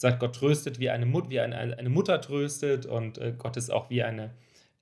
[0.00, 3.70] sagt, Gott tröstet, wie eine, Mut, wie eine, eine Mutter tröstet und äh, Gott ist
[3.70, 4.30] auch wie eine,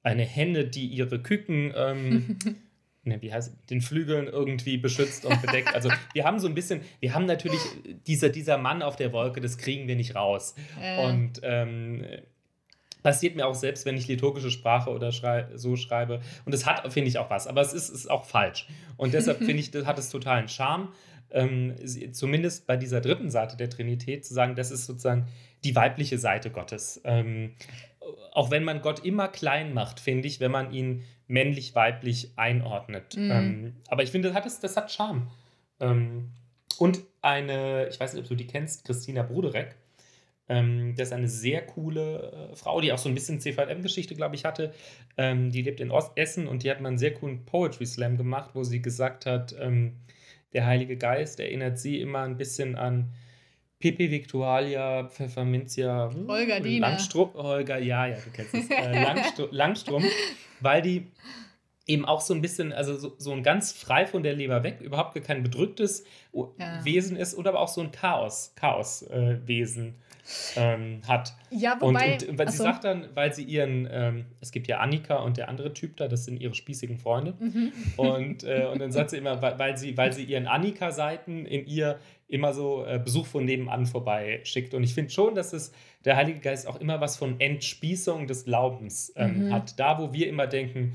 [0.04, 2.38] eine Henne, die ihre Küken, ähm,
[3.02, 5.74] ne, wie heißt den Flügeln irgendwie beschützt und bedeckt.
[5.74, 7.60] Also wir haben so ein bisschen, wir haben natürlich,
[8.06, 10.54] dieser, dieser Mann auf der Wolke, das kriegen wir nicht raus.
[10.80, 11.04] Äh.
[11.04, 12.04] Und ähm,
[13.02, 16.20] passiert mir auch selbst, wenn ich liturgische Sprache oder schrei so schreibe.
[16.44, 18.68] Und es hat, finde ich, auch was, aber es ist, ist auch falsch.
[18.96, 20.90] Und deshalb finde ich, das hat es totalen Charme
[21.30, 21.74] ähm,
[22.12, 25.28] zumindest bei dieser dritten Seite der Trinität zu sagen, das ist sozusagen
[25.64, 27.00] die weibliche Seite Gottes.
[27.04, 27.54] Ähm,
[28.32, 33.16] auch wenn man Gott immer klein macht, finde ich, wenn man ihn männlich-weiblich einordnet.
[33.16, 33.30] Mhm.
[33.30, 35.30] Ähm, aber ich finde, das hat, das hat Charme.
[35.80, 36.30] Ähm,
[36.78, 39.74] und eine, ich weiß nicht, ob du die kennst, Christina Bruderek.
[40.48, 44.34] Ähm, das ist eine sehr coole äh, Frau, die auch so ein bisschen CVM-Geschichte, glaube
[44.34, 44.72] ich, hatte.
[45.16, 48.50] Ähm, die lebt in Ostessen und die hat mal einen sehr coolen Poetry Slam gemacht,
[48.54, 49.96] wo sie gesagt hat, ähm,
[50.52, 53.12] der Heilige Geist erinnert sie immer ein bisschen an
[53.78, 56.88] Pipi Victualia, Pfefferminzia, hm, Holger Diener.
[56.88, 60.04] Langstrom, Holger, ja, ja, du kennst es, äh, Langstrom, Langstrom,
[60.60, 61.06] weil die
[61.88, 64.80] eben auch so ein bisschen, also so, so ein ganz frei von der Leber weg,
[64.80, 66.84] überhaupt kein bedrücktes ja.
[66.84, 69.88] Wesen ist oder aber auch so ein Chaos, Chaoswesen.
[69.88, 69.92] Äh,
[70.56, 71.32] ähm, hat.
[71.50, 72.12] Ja, wobei.
[72.12, 75.36] Und, und weil sie sagt dann, weil sie ihren, ähm, es gibt ja Annika und
[75.36, 77.34] der andere Typ da, das sind ihre spießigen Freunde.
[77.38, 77.72] Mhm.
[77.96, 81.98] Und, äh, und dann sagt sie immer, weil, sie, weil sie ihren Annika-Seiten in ihr
[82.28, 84.74] immer so äh, Besuch von nebenan vorbei schickt.
[84.74, 85.72] Und ich finde schon, dass es
[86.04, 89.52] der Heilige Geist auch immer was von Entspießung des Glaubens ähm, mhm.
[89.52, 89.78] hat.
[89.80, 90.94] Da, wo wir immer denken,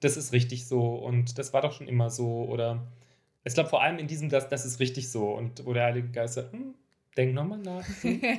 [0.00, 2.44] das ist richtig so und das war doch schon immer so.
[2.44, 2.86] Oder
[3.44, 5.30] ich glaube vor allem in diesem, das, das ist richtig so.
[5.30, 6.74] Und wo der Heilige Geist sagt, hm,
[7.16, 7.86] denk nochmal nach.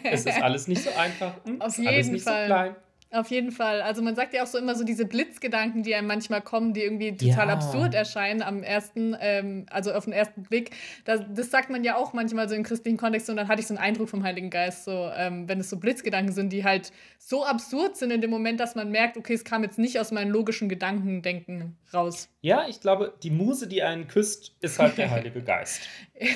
[0.04, 1.34] es ist alles nicht so einfach.
[1.46, 1.62] Hm?
[1.62, 2.48] Auf jeden Fall.
[2.48, 3.82] So auf jeden Fall.
[3.82, 6.82] Also man sagt ja auch so immer so diese Blitzgedanken, die einem manchmal kommen, die
[6.82, 7.54] irgendwie total ja.
[7.54, 10.72] absurd erscheinen am ersten, ähm, also auf den ersten Blick.
[11.06, 13.68] Das, das, sagt man ja auch manchmal so im christlichen Kontext und dann hatte ich
[13.68, 16.92] so einen Eindruck vom Heiligen Geist, so ähm, wenn es so Blitzgedanken sind, die halt
[17.18, 20.12] so absurd sind in dem Moment, dass man merkt, okay, es kam jetzt nicht aus
[20.12, 22.30] meinen logischen Gedankendenken raus.
[22.42, 25.82] Ja, ich glaube, die Muse, die einen küsst, ist halt der Heilige Geist.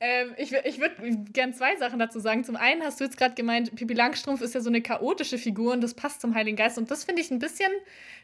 [0.00, 0.94] Ähm, ich ich würde
[1.32, 2.44] gern zwei Sachen dazu sagen.
[2.44, 5.72] Zum einen hast du jetzt gerade gemeint, Pippi Langstrumpf ist ja so eine chaotische Figur
[5.72, 6.78] und das passt zum Heiligen Geist.
[6.78, 7.70] Und das finde ich ein bisschen,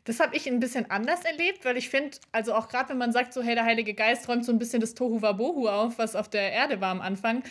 [0.05, 3.11] das habe ich ein bisschen anders erlebt, weil ich finde, also auch gerade wenn man
[3.11, 6.15] sagt, so, hey, der Heilige Geist räumt so ein bisschen das Tohu Wabohu auf, was
[6.15, 7.43] auf der Erde war am Anfang.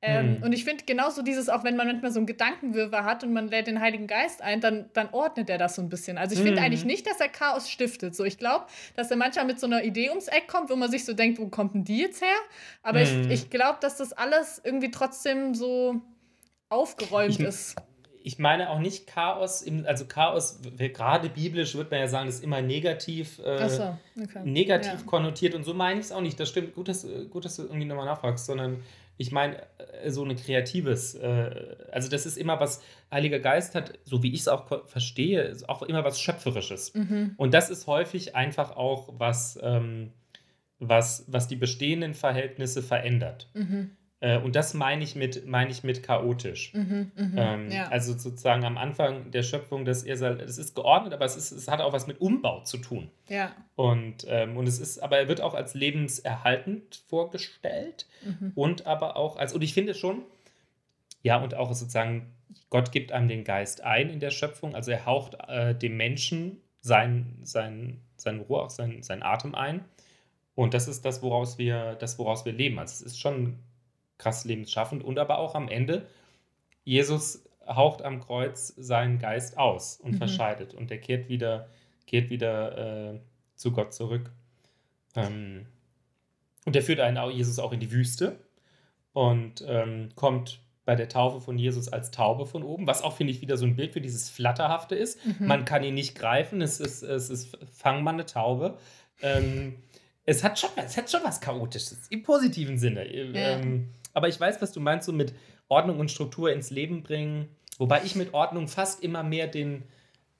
[0.00, 0.42] Ähm, hm.
[0.44, 3.48] Und ich finde genauso dieses, auch wenn man manchmal so einen Gedankenwirrwarr hat und man
[3.48, 6.18] lädt den Heiligen Geist ein, dann, dann ordnet er das so ein bisschen.
[6.18, 6.66] Also ich finde hm.
[6.66, 8.14] eigentlich nicht, dass er Chaos stiftet.
[8.14, 8.66] So, ich glaube,
[8.96, 11.38] dass er manchmal mit so einer Idee ums Eck kommt, wo man sich so denkt,
[11.38, 12.36] wo kommt denn die jetzt her?
[12.82, 13.30] Aber hm.
[13.30, 16.00] ich, ich glaube, glaube, dass das alles irgendwie trotzdem so
[16.68, 17.76] aufgeräumt ich, ist.
[18.24, 22.42] Ich meine auch nicht Chaos, im, also Chaos, gerade biblisch würde man ja sagen, ist
[22.42, 24.40] immer negativ, äh, so, okay.
[24.44, 25.06] negativ ja.
[25.06, 26.38] konnotiert und so meine ich es auch nicht.
[26.38, 28.82] Das stimmt, gut, dass, gut, dass du irgendwie nochmal nachfragst, sondern
[29.16, 33.98] ich meine äh, so ein kreatives, äh, also das ist immer was, Heiliger Geist hat,
[34.04, 36.94] so wie ich es auch verstehe, auch immer was Schöpferisches.
[36.94, 37.34] Mhm.
[37.36, 40.12] Und das ist häufig einfach auch was, ähm,
[40.78, 43.48] was, was die bestehenden Verhältnisse verändert.
[43.54, 43.96] Mhm.
[44.22, 46.72] Äh, und das meine ich mit, meine ich mit chaotisch.
[46.74, 47.88] Mhm, mh, ähm, ja.
[47.88, 51.80] Also sozusagen am Anfang der Schöpfung, das, das ist geordnet, aber es, ist, es hat
[51.80, 53.10] auch was mit Umbau zu tun.
[53.28, 53.52] Ja.
[53.74, 58.52] Und, ähm, und es ist, aber er wird auch als lebenserhaltend vorgestellt mhm.
[58.54, 60.22] und aber auch als, und ich finde schon,
[61.22, 62.32] ja, und auch sozusagen,
[62.70, 66.60] Gott gibt einem den Geist ein in der Schöpfung, also er haucht äh, dem Menschen
[66.80, 69.84] sein, sein, sein Ruhe, sein, sein Atem ein.
[70.54, 72.78] Und das ist das, woraus wir, das, woraus wir leben.
[72.78, 73.58] Also es ist schon
[74.22, 76.06] krass lebensschaffend und aber auch am Ende,
[76.84, 80.16] Jesus haucht am Kreuz seinen Geist aus und mhm.
[80.18, 81.68] verscheidet und er kehrt wieder,
[82.06, 83.20] kehrt wieder äh,
[83.56, 84.30] zu Gott zurück.
[85.14, 85.66] Ähm,
[86.64, 88.38] und er führt einen Jesus auch in die Wüste
[89.12, 93.32] und ähm, kommt bei der Taufe von Jesus als Taube von oben, was auch, finde
[93.32, 95.24] ich, wieder so ein Bild für dieses Flatterhafte ist.
[95.24, 95.46] Mhm.
[95.46, 98.78] Man kann ihn nicht greifen, es ist, es ist fang mal eine Taube.
[99.20, 99.76] Ähm,
[100.24, 103.06] es, hat schon, es hat schon was Chaotisches, im positiven Sinne.
[103.14, 103.58] Ja.
[103.58, 105.34] Ähm, aber ich weiß, was du meinst, so mit
[105.68, 107.48] Ordnung und Struktur ins Leben bringen.
[107.78, 109.84] Wobei ich mit Ordnung fast immer mehr den,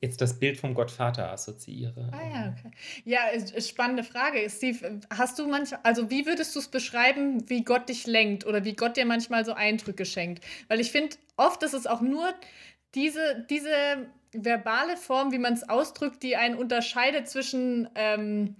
[0.00, 2.10] jetzt das Bild vom Gottvater assoziiere.
[2.12, 2.70] Ah ja, okay.
[3.04, 4.48] Ja, spannende Frage.
[4.50, 8.64] Steve, hast du manchmal, also wie würdest du es beschreiben, wie Gott dich lenkt oder
[8.64, 10.44] wie Gott dir manchmal so Eindrücke schenkt?
[10.68, 12.34] Weil ich finde, oft ist es auch nur
[12.94, 13.70] diese, diese
[14.32, 18.56] verbale Form, wie man es ausdrückt, die einen unterscheidet zwischen ähm,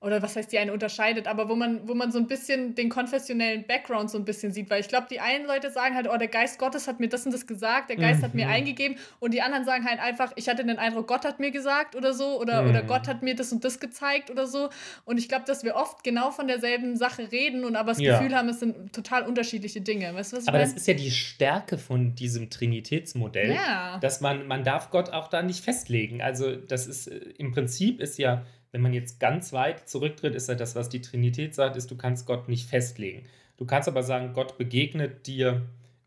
[0.00, 2.90] oder was heißt die einen unterscheidet, aber wo man, wo man so ein bisschen den
[2.90, 6.16] konfessionellen Background so ein bisschen sieht, weil ich glaube, die einen Leute sagen halt, oh,
[6.18, 8.24] der Geist Gottes hat mir das und das gesagt, der Geist mhm.
[8.24, 8.52] hat mir mhm.
[8.52, 11.96] eingegeben und die anderen sagen halt einfach, ich hatte den Eindruck, Gott hat mir gesagt
[11.96, 12.70] oder so oder, mhm.
[12.70, 14.68] oder Gott hat mir das und das gezeigt oder so
[15.06, 18.18] und ich glaube, dass wir oft genau von derselben Sache reden und aber das ja.
[18.18, 20.14] Gefühl haben, es sind total unterschiedliche Dinge.
[20.14, 23.98] Weißt du, was aber das ist ja die Stärke von diesem Trinitätsmodell, ja.
[24.00, 26.20] dass man, man darf Gott auch da nicht festlegen.
[26.20, 28.44] Also das ist, äh, im Prinzip ist ja
[28.76, 31.96] wenn man jetzt ganz weit zurücktritt, ist ja das, was die Trinität sagt, ist, du
[31.96, 33.24] kannst Gott nicht festlegen.
[33.56, 35.62] Du kannst aber sagen, Gott begegnet dir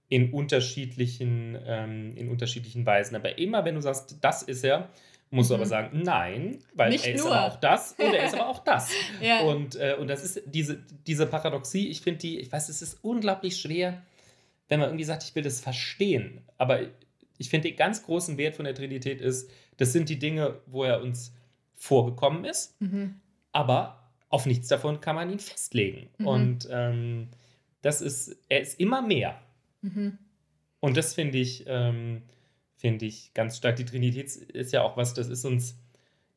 [0.07, 3.15] in unterschiedlichen, ähm, in unterschiedlichen Weisen.
[3.15, 4.87] Aber immer, wenn du sagst, das ist er,
[5.31, 5.53] musst mhm.
[5.53, 5.69] du aber mhm.
[5.69, 7.35] sagen, nein, weil Nicht er ist nur.
[7.35, 8.91] aber auch das und er ist aber auch das.
[9.19, 9.39] ja.
[9.39, 10.77] und, äh, und das ist diese,
[11.07, 13.99] diese Paradoxie, ich finde die, ich weiß, es ist unglaublich schwer,
[14.67, 16.41] wenn man irgendwie sagt, ich will das verstehen.
[16.59, 16.81] Aber
[17.39, 20.83] ich finde, den ganz großen Wert von der Trinität ist, das sind die Dinge, wo
[20.83, 21.33] er uns
[21.79, 23.15] vorgekommen ist, mhm.
[23.51, 26.09] aber auf nichts davon kann man ihn festlegen.
[26.19, 26.27] Mhm.
[26.27, 27.29] Und ähm,
[27.81, 29.41] das ist, er ist immer mehr.
[29.81, 30.19] Mhm.
[30.81, 32.21] Und das finde ich, ähm,
[32.75, 33.77] finde ich ganz stark.
[33.77, 35.79] Die Trinität ist ja auch was, das ist uns,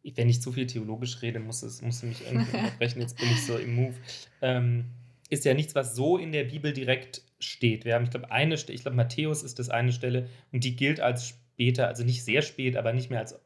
[0.02, 3.44] wenn ich zu viel theologisch rede, muss es muss mich irgendwie unterbrechen, jetzt bin ich
[3.44, 3.94] so im Move.
[4.40, 4.87] Ähm,
[5.28, 7.85] ist ja nichts, was so in der Bibel direkt steht.
[7.85, 11.00] Wir haben, ich glaube, eine, ich glaube, Matthäus ist das eine Stelle und die gilt
[11.00, 13.38] als später, also nicht sehr spät, aber nicht mehr als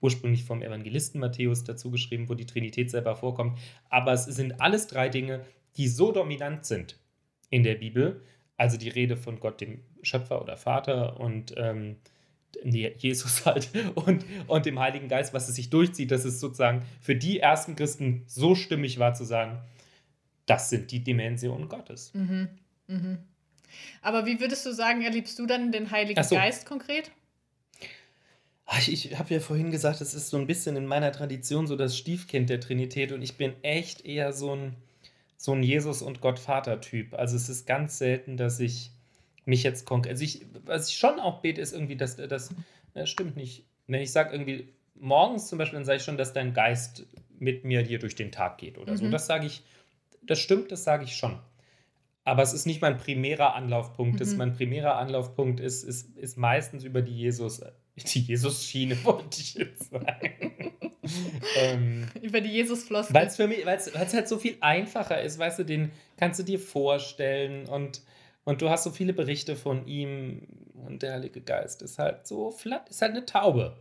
[0.00, 3.58] ursprünglich vom Evangelisten Matthäus dazu geschrieben, wo die Trinität selber vorkommt.
[3.88, 5.44] Aber es sind alles drei Dinge,
[5.76, 6.98] die so dominant sind
[7.50, 8.22] in der Bibel.
[8.56, 11.96] Also die Rede von Gott, dem Schöpfer oder Vater und ähm,
[12.62, 17.16] Jesus halt und, und dem Heiligen Geist, was es sich durchzieht, dass es sozusagen für
[17.16, 19.58] die ersten Christen so stimmig war zu sagen,
[20.46, 22.12] das sind die Dimensionen Gottes.
[22.14, 22.48] Mhm.
[22.86, 23.18] Mhm.
[24.02, 26.34] Aber wie würdest du sagen, erlebst du dann den Heiligen so.
[26.34, 27.10] Geist konkret?
[28.74, 31.68] Ah, ich, ich habe ja vorhin gesagt, es ist so ein bisschen in meiner Tradition
[31.68, 34.74] so das Stiefkind der Trinität und ich bin echt eher so ein,
[35.36, 37.14] so ein Jesus- und Gottvater-Typ.
[37.14, 38.90] Also es ist ganz selten, dass ich
[39.44, 40.12] mich jetzt konkret.
[40.12, 42.52] Also ich, was ich schon auch bete, ist irgendwie, dass das.
[42.94, 43.64] Das stimmt nicht.
[43.86, 47.06] Wenn ich sage irgendwie morgens zum Beispiel, dann sage ich schon, dass dein Geist
[47.38, 48.96] mit mir hier durch den Tag geht oder mhm.
[48.96, 49.08] so.
[49.08, 49.62] Das sage ich,
[50.22, 51.38] das stimmt, das sage ich schon.
[52.24, 54.14] Aber es ist nicht mein primärer Anlaufpunkt.
[54.14, 54.18] Mhm.
[54.18, 57.60] Das, mein primärer Anlaufpunkt ist, ist, ist meistens über die Jesus,
[57.96, 60.72] die Jesus-Schiene, wollte ich jetzt sagen.
[61.56, 63.14] ähm, Über die Jesus-Flossen.
[63.14, 66.40] Weil es für mich, weil es halt so viel einfacher ist, weißt du, den kannst
[66.40, 68.00] du dir vorstellen und,
[68.44, 70.46] und du hast so viele Berichte von ihm
[70.86, 73.76] und der Heilige Geist ist halt so flatt, ist halt eine Taube.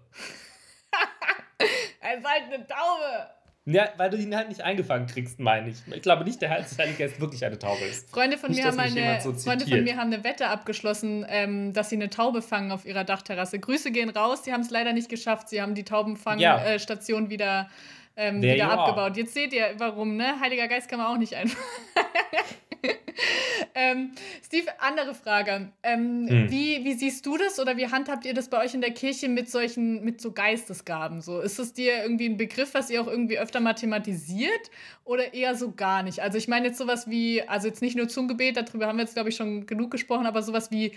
[2.01, 3.29] er ist halt eine Taube.
[3.65, 5.78] Ja, weil du ihn halt nicht eingefangen kriegst, meine ich.
[5.93, 8.10] Ich glaube nicht, der Heilige Geist wirklich eine Taube ist.
[8.10, 11.71] Freunde von, nicht, mir, haben eine, so Freunde von mir haben eine Wette abgeschlossen, ähm,
[11.71, 13.60] dass sie eine Taube fangen auf ihrer Dachterrasse.
[13.60, 15.47] Grüße gehen raus, sie haben es leider nicht geschafft.
[15.47, 17.28] Sie haben die Taubenfangstation ja.
[17.28, 17.69] äh, wieder,
[18.15, 19.17] ähm, wieder abgebaut.
[19.17, 20.39] Jetzt seht ihr, warum, ne?
[20.39, 21.65] Heiliger Geist kann man auch nicht einfangen.
[23.76, 24.12] ähm,
[24.45, 25.71] Steve, andere Frage.
[25.82, 26.52] Ähm, hm.
[26.52, 29.30] wie, wie siehst du das oder wie handhabt ihr das bei euch in der Kirche
[29.30, 31.21] mit solchen, mit so Geistesgaben?
[31.21, 34.71] So, ist es dir irgendwie ein Begriff, was ihr auch irgendwie öfter mal thematisiert
[35.04, 36.19] oder eher so gar nicht?
[36.19, 39.15] Also ich meine jetzt sowas wie, also jetzt nicht nur Zungengebet, darüber haben wir jetzt,
[39.15, 40.93] glaube ich, schon genug gesprochen, aber sowas wie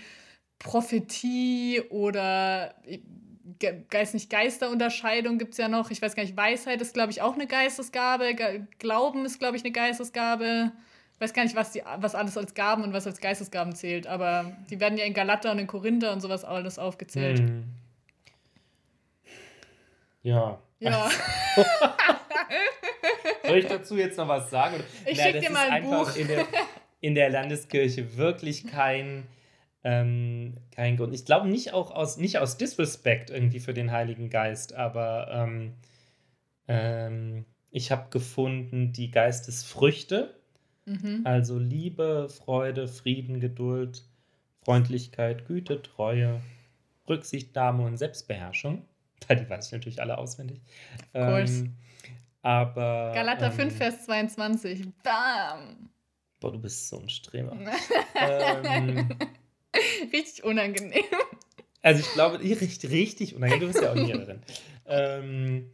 [0.59, 2.73] Prophetie oder
[3.89, 5.91] Geist nicht Geisterunterscheidung gibt es ja noch.
[5.91, 8.35] Ich weiß gar nicht, Weisheit ist, glaube ich, auch eine Geistesgabe.
[8.79, 10.71] Glauben ist, glaube ich, eine Geistesgabe.
[11.13, 14.05] Ich weiß gar nicht, was, die, was alles als Gaben und was als Geistesgaben zählt,
[14.05, 17.39] aber die werden ja in Galater und in Korinther und sowas alles aufgezählt.
[17.39, 17.63] Hm.
[20.21, 20.59] Ja.
[20.79, 21.09] Ja.
[23.47, 24.75] Soll ich dazu jetzt noch was sagen?
[25.05, 26.15] Ich schicke dir mal ein Buch.
[26.15, 26.45] In der,
[27.01, 29.27] in der Landeskirche wirklich kein,
[29.87, 31.13] ähm, kein Grund.
[31.13, 35.73] Ich glaube nicht auch aus, nicht aus Disrespect irgendwie für den Heiligen Geist, aber ähm,
[36.67, 40.37] ähm, ich habe gefunden, die Geistesfrüchte
[40.87, 41.21] Mhm.
[41.25, 44.03] Also Liebe, Freude, Frieden, Geduld,
[44.63, 46.41] Freundlichkeit, Güte, Treue,
[47.09, 48.85] Rücksichtnahme und Selbstbeherrschung.
[49.29, 50.61] Die weiß ich natürlich alle auswendig.
[51.13, 51.59] Of course.
[51.59, 51.75] Ähm,
[52.41, 53.11] aber.
[53.13, 54.87] Galater ähm, 5, Vers 22.
[55.03, 55.89] Bam!
[56.39, 57.57] Boah, du bist so ein Streber.
[58.15, 59.09] ähm,
[60.13, 61.03] richtig unangenehm.
[61.81, 63.61] Also ich glaube, richtig, richtig unangenehm.
[63.61, 64.41] Du bist ja auch Lehrerin.
[64.87, 65.71] ähm,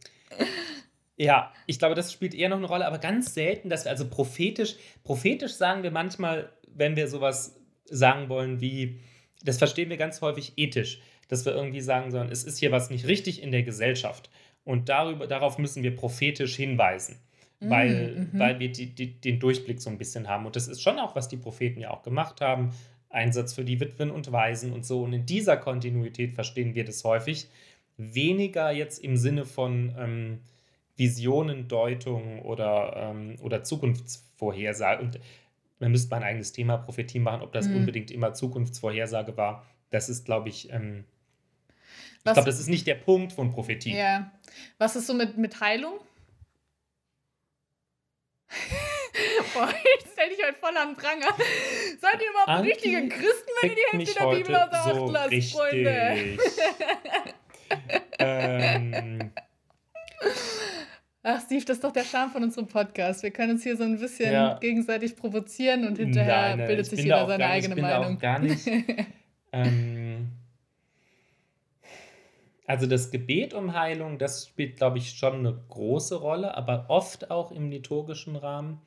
[1.16, 4.10] ja, ich glaube, das spielt eher noch eine Rolle, aber ganz selten, dass wir, also
[4.10, 9.00] prophetisch, prophetisch sagen wir manchmal, wenn wir sowas sagen wollen wie,
[9.44, 12.90] das verstehen wir ganz häufig ethisch, dass wir irgendwie sagen sollen, es ist hier was
[12.90, 14.30] nicht richtig in der Gesellschaft.
[14.66, 17.18] Und darüber, darauf müssen wir prophetisch hinweisen,
[17.60, 18.40] mm, weil, mhm.
[18.40, 20.46] weil wir die, die, den Durchblick so ein bisschen haben.
[20.46, 22.74] Und das ist schon auch, was die Propheten ja auch gemacht haben.
[23.14, 25.04] Einsatz für die Witwen und Waisen und so.
[25.04, 27.48] Und in dieser Kontinuität verstehen wir das häufig.
[27.98, 30.40] Weniger jetzt im Sinne von ähm,
[30.98, 35.02] Visionendeutung oder, ähm, oder Zukunftsvorhersage.
[35.02, 35.20] Und
[35.80, 37.78] man müsste mal ein eigenes Thema Prophetie machen, ob das mhm.
[37.78, 39.66] unbedingt immer Zukunftsvorhersage war.
[39.92, 41.06] Das ist, glaube ich, ähm,
[42.18, 43.96] ich glaube, das ist nicht der Punkt von Prophetie.
[43.96, 44.32] Ja.
[44.78, 46.00] Was ist so mit, mit Heilung?
[49.54, 51.28] Boah, ich stell dich heute voll an Pranger.
[52.00, 55.32] Seid ihr überhaupt Anti richtige Christen, wenn ihr die Hälfte der Bibel aus so lasst,
[55.32, 55.54] richtig.
[55.54, 56.38] Freunde?
[58.20, 59.32] ähm.
[61.26, 63.24] Ach, Steve, das ist doch der Charme von unserem Podcast.
[63.24, 64.56] Wir können uns hier so ein bisschen ja.
[64.60, 68.20] gegenseitig provozieren und hinterher nein, nein, bildet sich jeder seine eigene Meinung.
[68.20, 68.68] Gar nicht.
[69.54, 70.32] ähm,
[72.68, 77.32] also das Gebet um Heilung, das spielt, glaube ich, schon eine große Rolle, aber oft
[77.32, 78.82] auch im liturgischen Rahmen.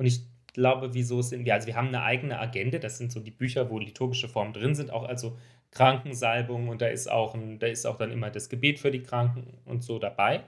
[0.00, 0.22] Und ich
[0.54, 3.68] glaube, wieso sind wir, also wir haben eine eigene Agenda, das sind so die Bücher,
[3.68, 5.36] wo liturgische Formen drin sind, auch also
[5.72, 9.02] Krankensalbung und da ist auch ein, da ist auch dann immer das Gebet für die
[9.02, 10.44] Kranken und so dabei.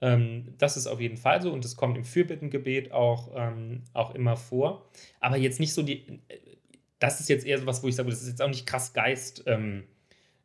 [0.00, 4.14] Ähm, das ist auf jeden Fall so und das kommt im Fürbittengebet auch, ähm, auch
[4.14, 4.88] immer vor.
[5.18, 6.20] Aber jetzt nicht so die,
[7.00, 8.92] das ist jetzt eher so was, wo ich sage, das ist jetzt auch nicht krass
[8.92, 9.82] Geist, ähm,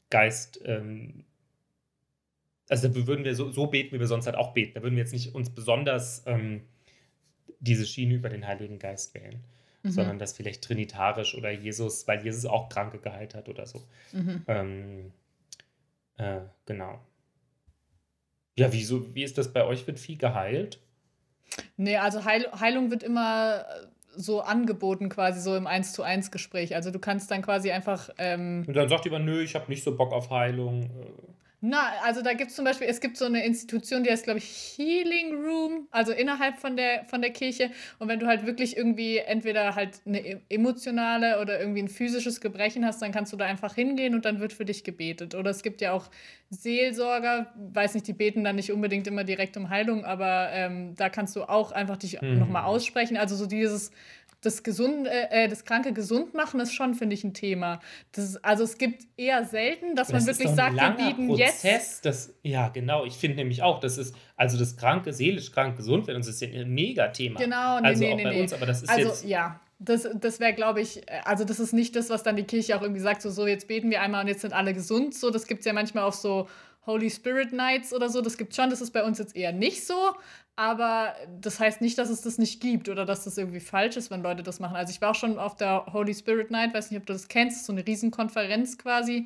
[0.10, 1.26] Geist, ähm,
[2.70, 4.74] also da würden wir so, so, beten, wie wir sonst halt auch beten.
[4.74, 6.62] Da würden wir jetzt nicht uns besonders ähm,
[7.62, 9.40] diese Schiene über den Heiligen Geist wählen,
[9.84, 9.92] mhm.
[9.92, 13.82] sondern das vielleicht trinitarisch oder Jesus, weil Jesus auch Kranke geheilt hat oder so.
[14.12, 14.44] Mhm.
[14.48, 15.12] Ähm,
[16.18, 17.00] äh, genau.
[18.58, 19.88] Ja, wieso, wie ist das bei euch?
[19.88, 20.80] Wird viel geheilt?
[21.78, 26.32] Nee, also Heil, Heilung wird immer äh, so angeboten, quasi so im 1 zu 1
[26.32, 26.76] Gespräch.
[26.76, 28.10] Also du kannst dann quasi einfach.
[28.18, 30.90] Ähm Und dann sagt jemand, nö, ich habe nicht so Bock auf Heilung.
[31.64, 34.40] Na, also da gibt es zum Beispiel, es gibt so eine Institution, die heißt, glaube
[34.40, 37.70] ich, Healing Room, also innerhalb von der, von der Kirche.
[38.00, 42.42] Und wenn du halt wirklich irgendwie entweder halt eine e-, emotionale oder irgendwie ein physisches
[42.42, 45.36] Gebrechen hast, dann kannst du da einfach hingehen und dann wird für dich gebetet.
[45.36, 46.10] Oder es gibt ja auch
[46.50, 51.10] Seelsorger, weiß nicht, die beten dann nicht unbedingt immer direkt um Heilung, aber ähm, da
[51.10, 52.40] kannst du auch einfach dich mhm.
[52.40, 53.18] nochmal aussprechen.
[53.18, 53.92] Also so dieses
[54.42, 57.80] das Gesunde, äh, das Kranke gesund machen ist schon, finde ich, ein Thema.
[58.12, 62.06] Das also es gibt eher selten, dass das man wirklich sagt, wir bieten Prozess, jetzt.
[62.06, 63.06] Das, ja, genau.
[63.06, 66.42] Ich finde nämlich auch, das ist, also das Kranke, seelisch krank, gesund werden, das ist
[66.42, 67.40] ja ein Mega-Thema.
[67.40, 68.42] Genau, nee, also nee, auch nee, bei nee.
[68.42, 69.26] uns, aber das ist also, jetzt.
[69.26, 69.60] Ja.
[69.84, 72.76] Das, das wäre, glaube ich, äh, also das ist nicht das, was dann die Kirche
[72.78, 75.14] auch irgendwie sagt, so, so jetzt beten wir einmal und jetzt sind alle gesund.
[75.14, 76.48] So, das gibt es ja manchmal auch so
[76.86, 78.22] Holy Spirit Nights oder so.
[78.22, 80.14] Das gibt schon, das ist bei uns jetzt eher nicht so.
[80.62, 84.12] Aber das heißt nicht, dass es das nicht gibt oder dass das irgendwie falsch ist,
[84.12, 84.76] wenn Leute das machen.
[84.76, 87.28] Also ich war auch schon auf der Holy Spirit Night, weiß nicht, ob du das
[87.28, 89.26] kennst, so eine Riesenkonferenz quasi.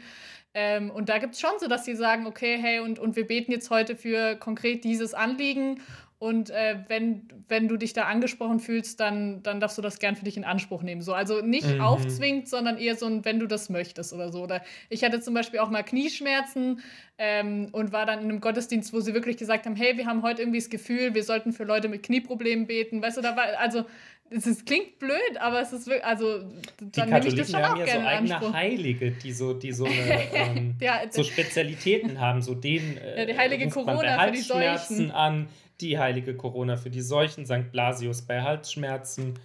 [0.54, 3.28] Ähm, und da gibt es schon so, dass sie sagen, okay, hey, und, und wir
[3.28, 5.82] beten jetzt heute für konkret dieses Anliegen
[6.18, 10.16] und äh, wenn, wenn du dich da angesprochen fühlst, dann, dann darfst du das gern
[10.16, 11.02] für dich in Anspruch nehmen.
[11.02, 11.82] So, also nicht mhm.
[11.82, 14.42] aufzwingt, sondern eher so ein, wenn du das möchtest oder so.
[14.42, 16.80] Oder ich hatte zum Beispiel auch mal Knieschmerzen
[17.18, 20.22] ähm, und war dann in einem Gottesdienst, wo sie wirklich gesagt haben, hey, wir haben
[20.24, 23.02] heute irgendwie das Gefühl, wir sollten für Leute mit Knieproblemen beten.
[23.02, 23.84] Weißt du, da war, also
[24.30, 26.50] es ist, klingt blöd, aber es ist wirklich, also
[26.80, 28.54] dann nehme ich das schon haben auch ja so eigene Anspruch.
[28.54, 29.94] Heilige, die so, die so, eine,
[30.34, 35.12] ähm, ja, so Spezialitäten haben, so den äh, ja, die heilige Corona für die Seuchen
[35.12, 35.48] an
[35.82, 37.72] die heilige Corona für die Seuchen, St.
[37.72, 39.40] Blasius bei Halsschmerzen.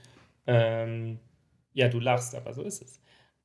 [0.46, 1.18] Ähm,
[1.72, 3.00] ja, du lachst, aber so ist es.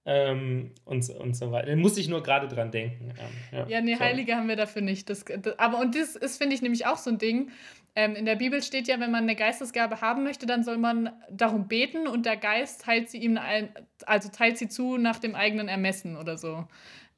[0.07, 1.67] Ähm, und, und so weiter.
[1.67, 3.11] Da muss ich nur gerade dran denken.
[3.17, 5.09] Ähm, ja, ja, nee, Heilige haben wir dafür nicht.
[5.09, 7.49] Das, das aber und das ist, finde ich, nämlich auch so ein Ding.
[7.95, 11.09] Ähm, in der Bibel steht ja, wenn man eine Geistesgabe haben möchte, dann soll man
[11.31, 13.69] darum beten und der Geist teilt sie ihm, ein,
[14.05, 16.67] also teilt sie zu nach dem eigenen Ermessen oder so.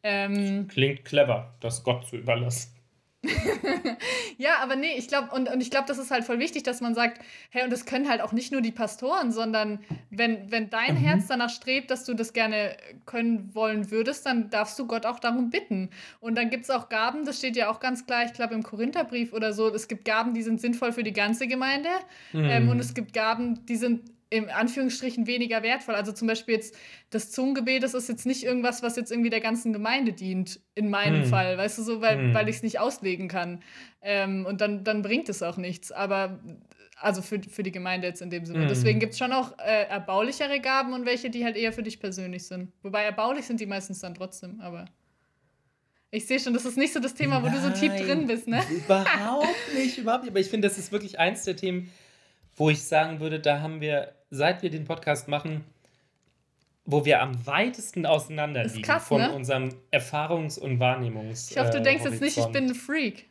[0.03, 2.76] Ähm, Klingt clever, das Gott zu überlassen.
[4.37, 6.81] ja, aber nee, ich glaube, und, und ich glaube, das ist halt voll wichtig, dass
[6.81, 10.69] man sagt, hey, und das können halt auch nicht nur die Pastoren, sondern wenn, wenn
[10.69, 10.99] dein mhm.
[10.99, 15.19] Herz danach strebt, dass du das gerne können wollen würdest, dann darfst du Gott auch
[15.19, 15.89] darum bitten.
[16.19, 18.63] Und dann gibt es auch Gaben, das steht ja auch ganz klar, ich glaube im
[18.63, 21.89] Korintherbrief oder so, es gibt Gaben, die sind sinnvoll für die ganze Gemeinde.
[22.33, 22.43] Mhm.
[22.45, 25.95] Ähm, und es gibt Gaben, die sind im Anführungsstrichen weniger wertvoll.
[25.95, 26.75] Also zum Beispiel jetzt
[27.09, 30.89] das Zungengebet, das ist jetzt nicht irgendwas, was jetzt irgendwie der ganzen Gemeinde dient, in
[30.89, 31.29] meinem Hm.
[31.29, 32.33] Fall, weißt du so, weil, Hm.
[32.33, 33.63] weil ich es nicht auslegen kann.
[34.01, 35.91] Ähm, und dann, dann bringt es auch nichts.
[35.91, 36.39] Aber
[36.99, 38.61] also für, für die Gemeinde jetzt in dem Sinne.
[38.61, 38.67] Hm.
[38.67, 41.99] Deswegen gibt es schon auch äh, erbaulichere Gaben und welche, die halt eher für dich
[41.99, 42.71] persönlich sind.
[42.81, 44.85] Wobei erbaulich sind die meistens dann trotzdem, aber.
[46.09, 48.27] Ich sehe schon, das ist nicht so das Thema, wo du so tief Nein, drin
[48.27, 48.63] bist, ne?
[48.85, 50.31] Überhaupt nicht, überhaupt nicht.
[50.31, 51.91] Aber ich finde, das ist wirklich eins der Themen,
[52.55, 55.63] wo ich sagen würde, da haben wir, seit wir den Podcast machen,
[56.85, 59.31] wo wir am weitesten auseinander liegen krass, von ne?
[59.33, 61.51] unserem Erfahrungs- und Wahrnehmungs.
[61.51, 62.53] Ich hoffe, du äh, denkst jetzt nicht, ich Horizont.
[62.53, 63.25] bin ein Freak.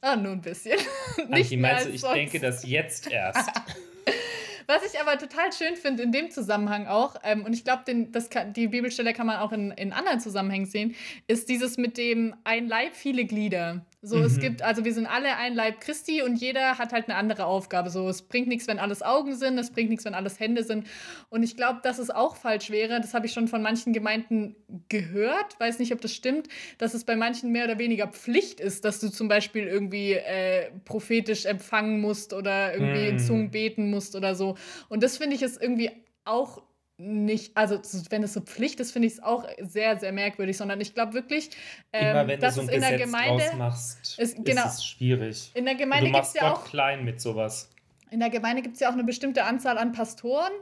[0.00, 0.78] Ah, nur ein bisschen.
[1.18, 2.14] Anki, nicht mehr meinst du, ich sonst.
[2.14, 3.50] denke das jetzt erst?
[4.66, 8.68] Was ich aber total schön finde in dem Zusammenhang auch, ähm, und ich glaube, die
[8.68, 10.94] Bibelstelle kann man auch in, in anderen Zusammenhängen sehen,
[11.26, 13.84] ist dieses mit dem ein Leib, viele Glieder.
[14.02, 14.40] So, es Mhm.
[14.40, 17.90] gibt, also wir sind alle ein Leib Christi und jeder hat halt eine andere Aufgabe.
[17.90, 20.86] So, es bringt nichts, wenn alles Augen sind, es bringt nichts, wenn alles Hände sind.
[21.28, 24.56] Und ich glaube, dass es auch falsch wäre, das habe ich schon von manchen Gemeinden
[24.88, 26.48] gehört, weiß nicht, ob das stimmt,
[26.78, 30.70] dass es bei manchen mehr oder weniger Pflicht ist, dass du zum Beispiel irgendwie äh,
[30.86, 33.18] prophetisch empfangen musst oder irgendwie in Mm.
[33.18, 34.56] Zungen beten musst oder so.
[34.88, 35.90] Und das finde ich ist irgendwie
[36.24, 36.62] auch
[37.00, 40.56] nicht, also so- wenn es so Pflicht ist, finde ich es auch sehr, sehr merkwürdig,
[40.56, 41.50] sondern ich glaube wirklich,
[41.92, 44.18] ähm, Immer wenn du dass so ein es in der Gesetz Gemeinde, draus machst, ist-
[44.38, 44.66] ist, genau.
[44.66, 45.50] es schwierig.
[45.54, 47.70] in der Gemeinde du gibt es ja Gott auch, klein mit sowas.
[48.10, 50.52] in der Gemeinde gibt es ja auch eine bestimmte Anzahl an Pastoren.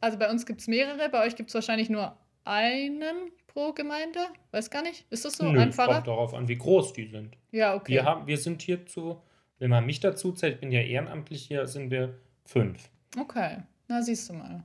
[0.00, 4.20] Also bei uns gibt es mehrere, bei euch gibt es wahrscheinlich nur einen pro Gemeinde.
[4.52, 5.06] Weiß gar nicht.
[5.10, 5.50] Ist das so?
[5.50, 5.94] Nö, ein Pfarrer?
[5.94, 7.36] kommt darauf an, wie groß die sind.
[7.50, 7.92] Ja, okay.
[7.92, 9.20] Wir, haben, wir sind hier zu,
[9.58, 12.90] wenn man mich dazu zählt, ich bin ja ehrenamtlich hier, sind wir fünf.
[13.18, 13.58] Okay.
[13.88, 14.64] Na, siehst du mal.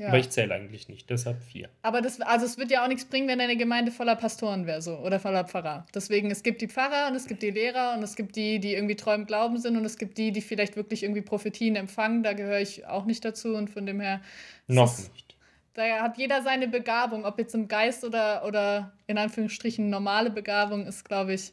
[0.00, 0.08] Ja.
[0.08, 1.68] Aber ich zähle eigentlich nicht, deshalb vier.
[1.82, 4.80] Aber das, also es wird ja auch nichts bringen, wenn eine Gemeinde voller Pastoren wäre,
[4.80, 5.86] so oder voller Pfarrer.
[5.94, 8.72] Deswegen, es gibt die Pfarrer und es gibt die Lehrer und es gibt die, die
[8.72, 12.22] irgendwie treu im Glauben sind und es gibt die, die vielleicht wirklich irgendwie Prophetien empfangen.
[12.22, 14.22] Da gehöre ich auch nicht dazu und von dem her.
[14.68, 15.36] Noch ist- nicht.
[15.74, 20.86] Da hat jeder seine Begabung, ob jetzt im Geist oder, oder in Anführungsstrichen normale Begabung
[20.86, 21.52] ist, glaube ich,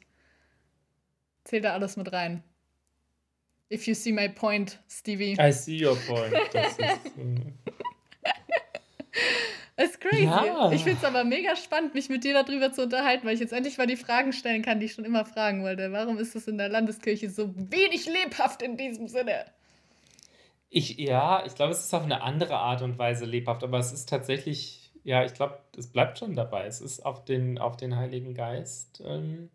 [1.44, 2.44] zählt da alles mit rein.
[3.70, 5.36] If you see my point, Stevie.
[5.38, 6.34] I see your point.
[6.54, 6.80] Das ist,
[7.18, 7.67] äh,
[9.76, 10.24] Das ist crazy.
[10.24, 10.72] Ja.
[10.72, 13.54] Ich finde es aber mega spannend, mich mit dir darüber zu unterhalten, weil ich jetzt
[13.54, 15.92] endlich mal die Fragen stellen kann, die ich schon immer fragen wollte.
[15.92, 19.46] Warum ist es in der Landeskirche so wenig lebhaft in diesem Sinne?
[20.70, 23.94] ich, ja, ich glaube, es ist auf eine andere Art und Weise lebhaft, aber es
[23.94, 26.66] ist tatsächlich, ja, ich glaube, es bleibt schon dabei.
[26.66, 29.50] Es ist auf den, auf den Heiligen Geist, ähm,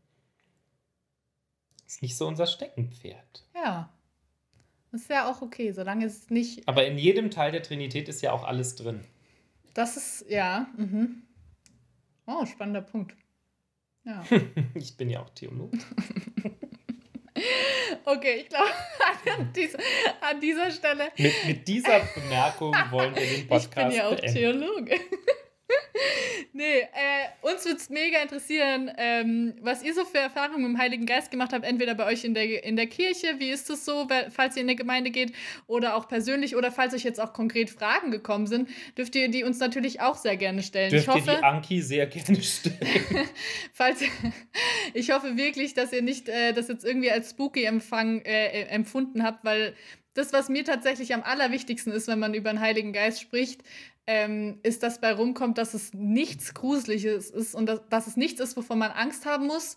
[1.86, 3.44] ist nicht so unser Steckenpferd.
[3.54, 3.90] Ja.
[4.90, 6.68] Das ist ja auch okay, solange es nicht.
[6.68, 9.04] Aber in jedem Teil der Trinität ist ja auch alles drin.
[9.74, 10.66] Das ist, ja.
[10.76, 11.22] Mhm.
[12.26, 13.16] Oh, spannender Punkt.
[14.04, 14.24] Ja.
[14.74, 15.78] Ich bin ja auch Theologe.
[18.04, 18.66] Okay, ich glaube,
[19.38, 19.78] an, dieser-
[20.20, 21.10] an dieser Stelle.
[21.16, 24.34] Mit, mit dieser Bemerkung wollen wir den Podcast Ich bin ja auch beenden.
[24.34, 25.00] Theologe.
[26.52, 30.78] Nee, äh, uns würde es mega interessieren, ähm, was ihr so für Erfahrungen mit dem
[30.78, 33.84] Heiligen Geist gemacht habt, entweder bei euch in der, in der Kirche, wie ist das
[33.84, 35.32] so, falls ihr in der Gemeinde geht,
[35.66, 39.44] oder auch persönlich, oder falls euch jetzt auch konkret Fragen gekommen sind, dürft ihr die
[39.44, 40.90] uns natürlich auch sehr gerne stellen.
[40.90, 42.76] Dürft ich ihr hoffe, die Anki sehr gerne stellen.
[43.72, 44.02] falls
[44.94, 49.22] ich hoffe wirklich, dass ihr nicht äh, das jetzt irgendwie als spooky Empfang äh, empfunden
[49.22, 49.74] habt, weil
[50.14, 53.62] das, was mir tatsächlich am allerwichtigsten ist, wenn man über den Heiligen Geist spricht,
[54.06, 58.40] ähm, ist, dass bei rumkommt, dass es nichts Gruseliges ist und dass, dass es nichts
[58.40, 59.76] ist, wovon man Angst haben muss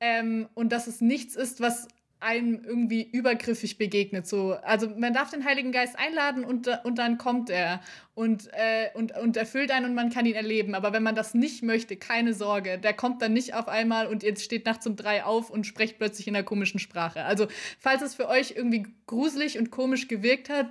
[0.00, 1.88] ähm, und dass es nichts ist, was
[2.20, 4.26] einem irgendwie übergriffig begegnet.
[4.26, 7.80] So, also man darf den Heiligen Geist einladen und, und dann kommt er
[8.14, 10.74] und, äh, und, und erfüllt einen und man kann ihn erleben.
[10.74, 14.22] Aber wenn man das nicht möchte, keine Sorge, der kommt dann nicht auf einmal und
[14.22, 17.24] ihr steht nachts um drei auf und sprecht plötzlich in einer komischen Sprache.
[17.24, 17.46] Also
[17.78, 20.66] falls es für euch irgendwie gruselig und komisch gewirkt hat,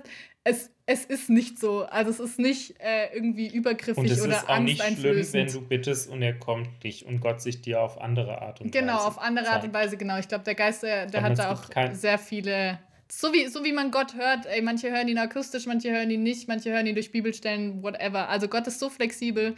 [0.48, 1.84] es, es ist nicht so.
[1.84, 5.46] Also es ist nicht äh, irgendwie übergriffig Und es oder ist auch nicht schlimm, wenn
[5.46, 8.94] du bittest und er kommt nicht und Gott sich dir auf andere Art und Genau,
[8.94, 9.74] Weise auf andere Art und zeigt.
[9.74, 10.18] Weise, genau.
[10.18, 12.78] Ich glaube, der Geist, der, der hat da auch sehr viele.
[13.10, 16.22] So wie, so wie man Gott hört, ey, manche hören ihn akustisch, manche hören ihn
[16.22, 18.28] nicht, manche hören ihn durch Bibelstellen, whatever.
[18.28, 19.56] Also Gott ist so flexibel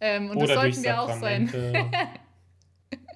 [0.00, 1.50] ähm, und Oder das sollten wir auch sein.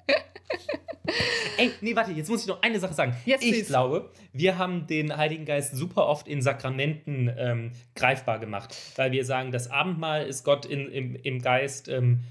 [1.57, 3.15] Ey, nee, warte, jetzt muss ich noch eine Sache sagen.
[3.25, 3.65] Yes, ich please.
[3.67, 9.23] glaube, wir haben den Heiligen Geist super oft in Sakramenten ähm, greifbar gemacht, weil wir
[9.23, 12.21] sagen, das Abendmahl ist Gott in, im, im Geist ähm,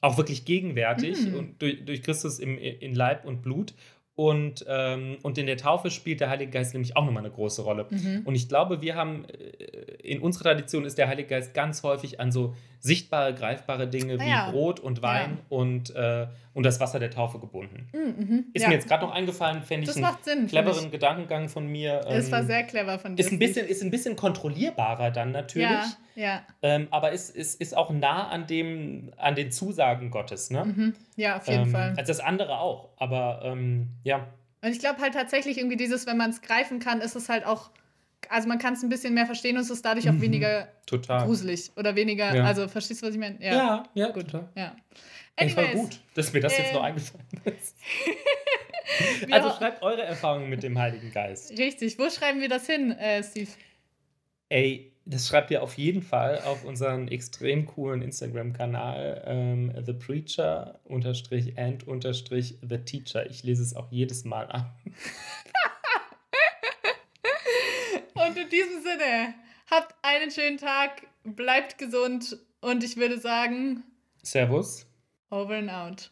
[0.00, 1.34] auch wirklich gegenwärtig Mm.
[1.34, 3.74] und durch, durch Christus im, in Leib und Blut.
[4.14, 7.62] Und, ähm, und in der Taufe spielt der Heilige Geist nämlich auch nochmal eine große
[7.62, 7.86] Rolle.
[7.88, 8.20] Mhm.
[8.24, 9.38] Und ich glaube, wir haben, äh,
[10.02, 14.24] in unserer Tradition ist der Heilige Geist ganz häufig an so sichtbare, greifbare Dinge Ah
[14.24, 14.50] wie ja.
[14.50, 16.26] Brot und Wein und, äh,
[16.60, 17.88] und das Wasser der Taufe gebunden.
[17.94, 18.44] Mm, mhm.
[18.52, 18.68] Ist ja.
[18.68, 20.46] mir jetzt gerade noch eingefallen, fände ich Das einen macht Sinn.
[20.46, 20.90] cleveren ich.
[20.90, 22.00] Gedankengang von mir.
[22.06, 23.24] Es war ähm, sehr clever von dir.
[23.24, 25.86] ist ein, bisschen, ist ein bisschen kontrollierbarer dann natürlich, Ja,
[26.16, 26.42] ja.
[26.60, 30.50] ähm, aber ist, ist, ist auch nah an, dem, an den Zusagen Gottes.
[30.50, 30.66] Ne?
[30.66, 30.94] Mhm.
[31.16, 31.94] Ja, auf jeden ähm, Fall.
[31.96, 32.90] Als das andere auch.
[32.98, 34.26] Aber ähm, ja,
[34.60, 37.46] Und ich glaube halt tatsächlich irgendwie dieses, wenn man es greifen kann, ist es halt
[37.46, 37.70] auch,
[38.28, 40.20] also man kann es ein bisschen mehr verstehen und es ist dadurch auch Mhm.
[40.20, 41.24] weniger total.
[41.24, 42.44] gruselig oder weniger, Ja.
[42.44, 43.42] also verstehst du, was ich meine?
[43.42, 43.52] Ja.
[43.54, 44.26] Ja, ja, Gut.
[44.30, 44.50] total.
[44.54, 44.76] ja.
[45.36, 47.76] Es war Anyways, gut, dass mir das jetzt ähm, noch eingefallen ist.
[49.30, 51.56] Also schreibt eure Erfahrungen mit dem Heiligen Geist.
[51.56, 53.50] Richtig, wo schreiben wir das hin, äh, Steve?
[54.48, 60.80] Ey, das schreibt ihr auf jeden Fall auf unseren extrem coolen Instagram-Kanal ähm, The Preacher
[60.84, 63.28] unterstrich and unterstrich The Teacher.
[63.30, 64.70] Ich lese es auch jedes Mal an.
[68.14, 69.34] Und in diesem Sinne,
[69.70, 73.82] habt einen schönen Tag, bleibt gesund und ich würde sagen,
[74.22, 74.86] Servus.
[75.32, 76.08] Over and out.